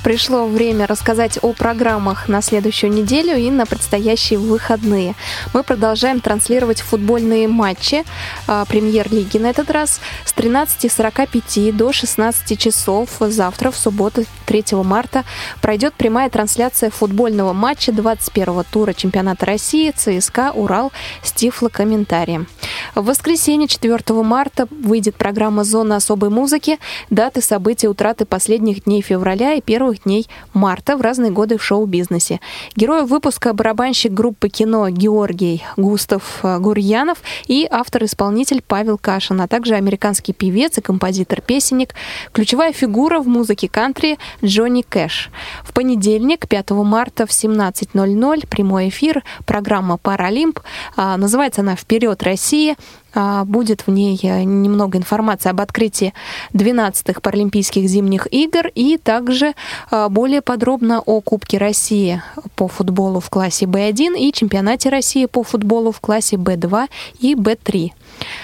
[0.03, 5.13] Пришло время рассказать о программах на следующую неделю и на предстоящие выходные.
[5.53, 8.03] Мы продолжаем транслировать футбольные матчи
[8.47, 13.09] а, премьер-лиги на этот раз с 13.45 до 16 часов.
[13.19, 15.23] Завтра, в субботу, 3 марта,
[15.61, 20.91] пройдет прямая трансляция футбольного матча 21-го тура чемпионата России ЦСКА «Урал»
[21.23, 22.47] с тифлокомментарием.
[22.95, 26.79] В воскресенье, 4 марта, выйдет программа «Зона особой музыки»,
[27.11, 29.61] даты событий утраты последних дней февраля и
[29.91, 32.39] первых дней марта в разные годы в шоу-бизнесе.
[32.75, 39.75] Герой выпуска барабанщик группы кино Георгий Густав э, Гурьянов и автор-исполнитель Павел Кашин, а также
[39.75, 41.93] американский певец и композитор-песенник,
[42.31, 45.29] ключевая фигура в музыке кантри Джонни Кэш.
[45.63, 50.59] В понедельник, 5 марта в 17.00 прямой эфир, программа «Паралимп».
[50.95, 52.75] А, Называется она «Вперед, Россия!»
[53.13, 56.13] А, Будет в ней э, немного информации об открытии
[56.53, 59.53] 12-х Паралимпийских зимних игр и также
[59.89, 62.21] а, более подробно о Кубке России
[62.55, 66.87] по футболу в классе Б1 и чемпионате России по футболу в классе Б2
[67.19, 67.91] и Б3.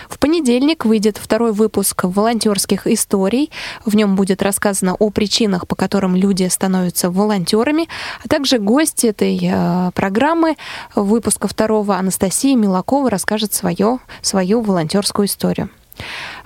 [0.10, 3.52] В понедельник выйдет второй выпуск волонтерских историй.
[3.86, 7.88] В нем будет рассказано о причинах, по которым люди становятся волонтерами,
[8.24, 10.58] а также гость этой э, программы
[10.96, 15.70] выпуска второго Анастасия Милакова расскажет свое, свою волонтерскую историю.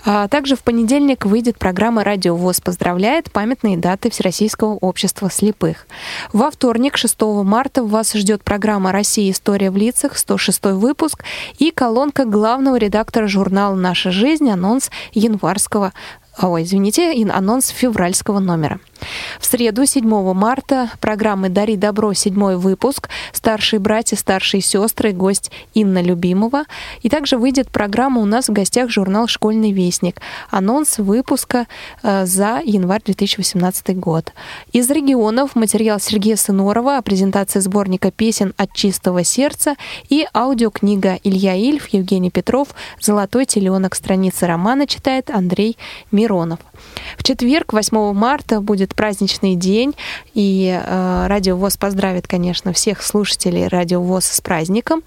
[0.03, 5.85] А также в понедельник выйдет программа «Радио ВОЗ поздравляет» памятные даты Всероссийского общества слепых.
[6.33, 9.31] Во вторник, 6 марта, вас ждет программа «Россия.
[9.31, 11.23] История в лицах», 106 выпуск
[11.59, 15.93] и колонка главного редактора журнала «Наша жизнь», анонс январского
[16.41, 18.79] Ой, извините, ин- анонс февральского номера.
[19.39, 26.01] В среду, 7 марта, программы «Дари добро», седьмой выпуск, «Старшие братья, старшие сестры», гость Инна
[26.01, 26.65] Любимова.
[27.01, 30.21] И также выйдет программа у нас в гостях журнал «Школьный вестник».
[30.49, 31.67] Анонс выпуска
[32.03, 34.33] э, за январь 2018 год.
[34.71, 39.75] Из регионов материал Сергея Сынорова о презентации сборника песен «От чистого сердца»
[40.09, 43.95] и аудиокнига Илья Ильф, Евгений Петров «Золотой теленок».
[43.95, 45.77] Страницы романа читает Андрей
[46.11, 46.59] Миронов.
[47.17, 49.95] В четверг, 8 марта, будет праздничный день,
[50.33, 55.03] и э, Радио ВОЗ поздравит, конечно, всех слушателей Радио ВОЗ с праздником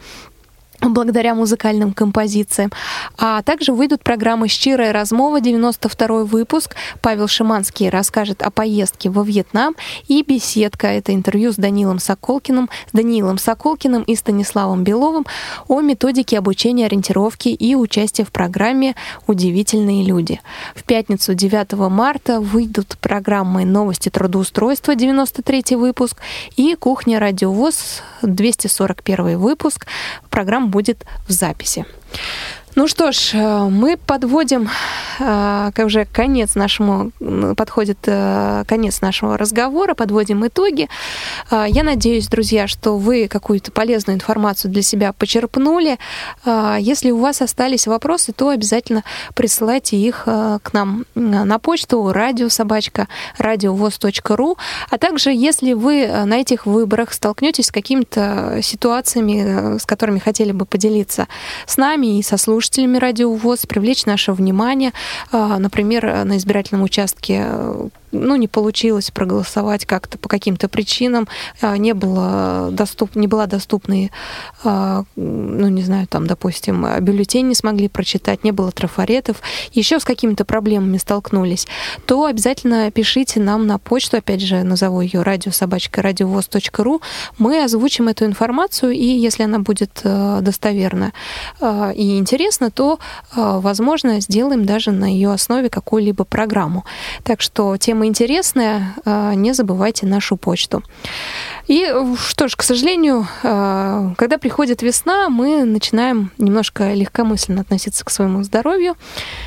[0.93, 2.70] благодаря музыкальным композициям.
[3.16, 6.76] А также выйдут программы «Щирая размова», 92 выпуск.
[7.01, 9.74] Павел Шиманский расскажет о поездке во Вьетнам.
[10.09, 15.26] И «Беседка»— это интервью с Данилом Соколкиным, с Даниилом Соколкиным и Станиславом Беловым
[15.68, 18.95] о методике обучения ориентировки и участия в программе
[19.26, 20.41] «Удивительные люди».
[20.74, 26.18] В пятницу, 9 марта, выйдут программы «Новости трудоустройства», 93 выпуск,
[26.57, 29.87] и «Кухня радиовоз», 241 выпуск.
[30.30, 31.87] Программа будет в записи.
[32.77, 34.68] Ну что ж, э, мы подводим
[35.20, 37.12] э, уже конец нашему,
[37.57, 40.89] подходит э, конец нашего разговора, подводим итоги.
[41.53, 45.99] Я надеюсь, друзья, что вы какую-то полезную информацию для себя почерпнули.
[46.79, 49.05] Если у вас остались вопросы, то обязательно
[49.35, 53.09] присылайте их к нам на почту радиособачка
[53.39, 54.59] радиовоз.ру.
[54.91, 60.64] А также, если вы на этих выборах столкнетесь с какими-то ситуациями, с которыми хотели бы
[60.64, 61.29] поделиться
[61.66, 62.64] с нами и со слушателями
[62.99, 64.93] Радио ВОЗ, привлечь наше внимание,
[65.31, 71.29] а, например, на избирательном участке э, ну, не получилось проголосовать как-то по каким-то причинам,
[71.61, 74.09] а, не, было доступ, не была доступна,
[74.62, 79.43] а, ну, не знаю, там, допустим, бюллетень не смогли прочитать, не было трафаретов,
[79.73, 81.67] еще с какими-то проблемами столкнулись,
[82.07, 87.01] то обязательно пишите нам на почту, опять же, назову ее радиособачка радиовоз.ру,
[87.39, 91.12] мы озвучим эту информацию, и если она будет э, достоверна
[91.61, 92.99] э, и интересна, то,
[93.37, 96.85] э, возможно, сделаем даже на ее основе какую-либо программу.
[97.23, 100.82] Так что темы самое интересное, э, не забывайте нашу почту.
[101.66, 108.11] И что ж, к сожалению, э, когда приходит весна, мы начинаем немножко легкомысленно относиться к
[108.11, 108.96] своему здоровью,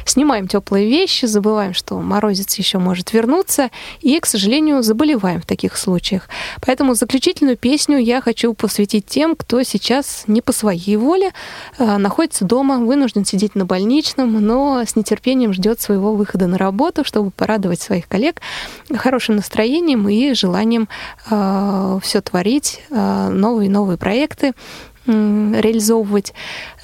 [0.05, 3.69] снимаем теплые вещи, забываем, что морозец еще может вернуться,
[4.01, 6.27] и, к сожалению, заболеваем в таких случаях.
[6.65, 11.31] Поэтому заключительную песню я хочу посвятить тем, кто сейчас не по своей воле
[11.77, 17.03] э, находится дома, вынужден сидеть на больничном, но с нетерпением ждет своего выхода на работу,
[17.03, 18.41] чтобы порадовать своих коллег
[18.95, 20.87] хорошим настроением и желанием
[22.01, 24.53] все творить, э, новые новые проекты
[25.07, 26.33] реализовывать.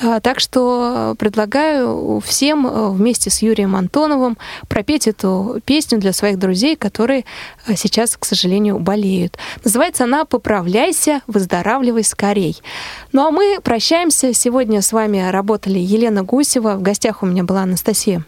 [0.02, 4.38] А, Так что предлагаю всем э, вместе с Юрием Антоновым
[4.70, 7.26] пропеть эту песню для своих друзей, которые
[7.68, 9.38] э, сейчас, к сожалению, болеют.
[9.66, 12.62] Называется она «Поправляйся, выздоравливай скорей».
[13.12, 14.34] Ну а мы прощаемся.
[14.34, 16.76] Сегодня с вами работали Елена Гусева.
[16.76, 18.24] В гостях у меня была Анастасия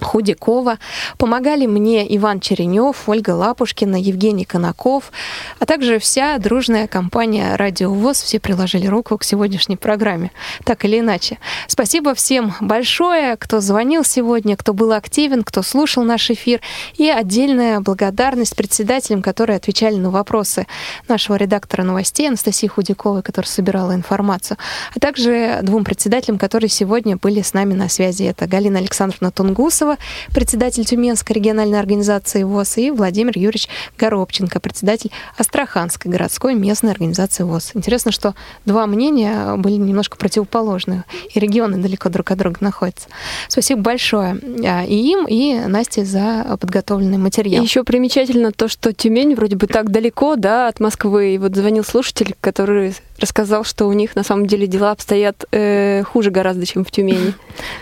[0.00, 0.78] Худякова.
[1.18, 5.12] Помогали мне Иван Черенев, Ольга Лапушкина, Евгений Конаков,
[5.58, 8.22] а также вся дружная компания «Радио ВОЗ».
[8.22, 10.30] Все приложили руку к сегодняшней программе,
[10.64, 11.38] так или иначе.
[11.66, 16.60] Спасибо всем большое, кто звонил сегодня, кто был активен, кто слушал наш эфир.
[16.94, 20.66] И отдельная благодарность председателям, которые отвечали на вопросы
[21.08, 24.56] нашего редактора новостей Анастасии Худяковой, которая собирала информацию,
[24.94, 28.24] а также двум председателям, которые сегодня были с нами на связи.
[28.24, 29.89] Это Галина Александровна Тунгусова,
[30.32, 33.68] председатель Тюменской региональной организации ВОЗ, и Владимир Юрьевич
[33.98, 37.72] Горобченко, председатель Астраханской городской местной организации ВОЗ.
[37.74, 38.34] Интересно, что
[38.64, 43.08] два мнения были немножко противоположные, и регионы далеко друг от друга находятся.
[43.48, 47.62] Спасибо большое а, и им, и Насте за подготовленный материал.
[47.62, 51.34] Еще примечательно то, что Тюмень вроде бы так далеко, да, от Москвы.
[51.34, 56.02] И вот звонил слушатель, который рассказал, что у них на самом деле дела обстоят э,
[56.04, 57.34] хуже гораздо, чем в Тюмени.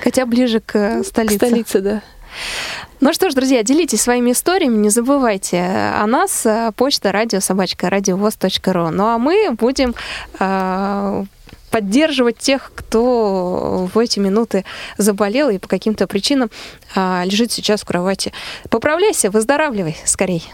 [0.02, 1.38] Хотя ближе к э, столице.
[1.38, 1.97] К столице, да.
[3.00, 8.90] Ну что ж, друзья, делитесь своими историями, не забывайте о нас, э, почта радиособачка радиовоз.ру.
[8.90, 9.94] Ну а мы будем
[10.40, 11.24] э,
[11.70, 14.64] поддерживать тех, кто в эти минуты
[14.96, 16.50] заболел и по каким-то причинам
[16.94, 18.32] а, лежит сейчас в кровати.
[18.70, 20.44] Поправляйся, выздоравливай скорей.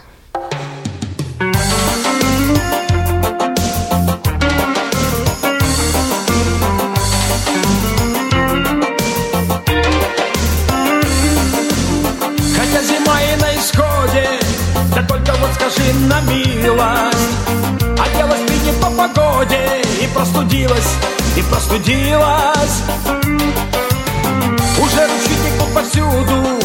[15.55, 17.31] Скажи на милость.
[17.97, 20.91] Оделась ты не по погоде И простудилась,
[21.37, 22.83] и простудилась.
[24.77, 26.59] Уже ручьи текут повсюду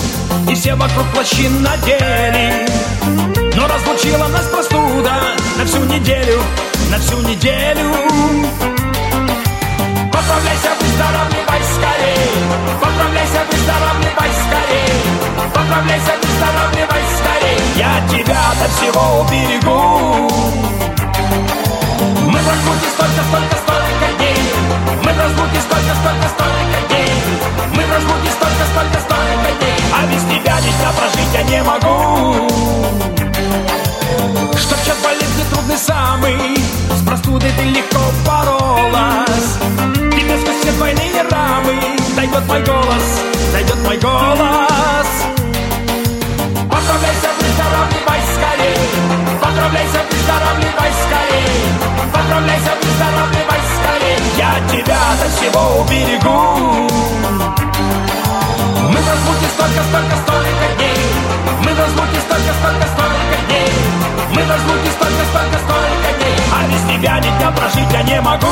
[0.51, 2.66] И все вокруг плащи надели.
[3.57, 5.14] Но разлучила нас простуда
[5.57, 6.41] На всю неделю,
[6.91, 7.91] на всю неделю.
[10.12, 12.30] Поправляйся, выздоравливай скорей
[12.80, 14.59] Поправляйся, выздоравливай скорей
[15.54, 20.30] Поправляйся, выздоравливай скорей Я тебя от всего уберегу.
[22.26, 24.38] Мы разлуке столько, столько, столько дней.
[25.04, 27.10] Мы разлуке столько, столько, столько дней.
[27.74, 29.78] Мы разлуке столько, столько, столько дней.
[29.94, 32.48] А без тебя дня прожить я не могу.
[34.56, 36.56] Чтоб час болезни трудный самый.
[36.96, 39.58] С простудой ты легко боролась.
[40.14, 41.74] Тебе сквозь все двойные рамы.
[42.16, 42.79] Дойдет мой голос,
[55.51, 56.88] всего уберегу.
[58.88, 60.96] Мы в разлуке столько, столько, столько дней.
[61.64, 63.72] Мы в разлуке столько, столько, столько дней.
[64.30, 66.36] Мы в разлуке столько, столько, столько дней.
[66.55, 68.46] А без тебя ни дня прожить я не могу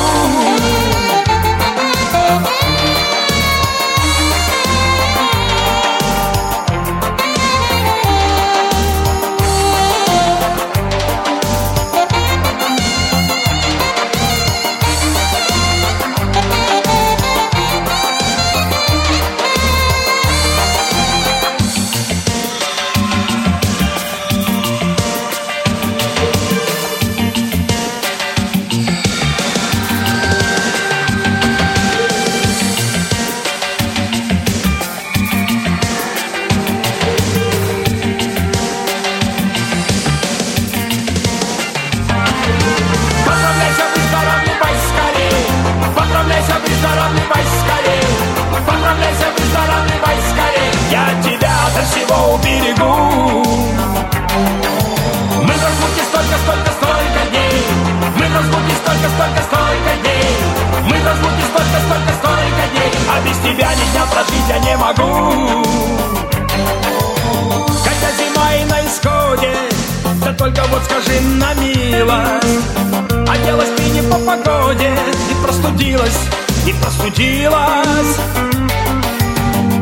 [74.29, 74.91] погоде
[75.27, 76.19] Не простудилась,
[76.65, 78.13] не простудилась.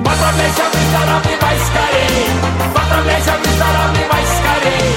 [0.07, 2.27] Поправляйся, а выздоравливай скорей.
[2.73, 4.95] Поправляйся, а выздоравливай скорей.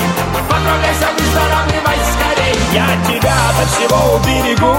[0.49, 2.57] Поправляйся, а выздоравливай скорей.
[2.73, 4.75] Я тебя от всего уберегу.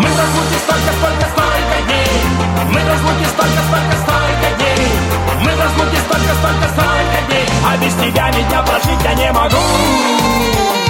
[0.00, 2.14] Мы разлуки столько, столько, столько дней.
[2.72, 4.84] Мы разлуки столько, столько, столько дней.
[5.44, 7.46] Мы разлуки столько, столько, столько дней.
[7.68, 10.83] А без тебя ведь я прожить я не могу.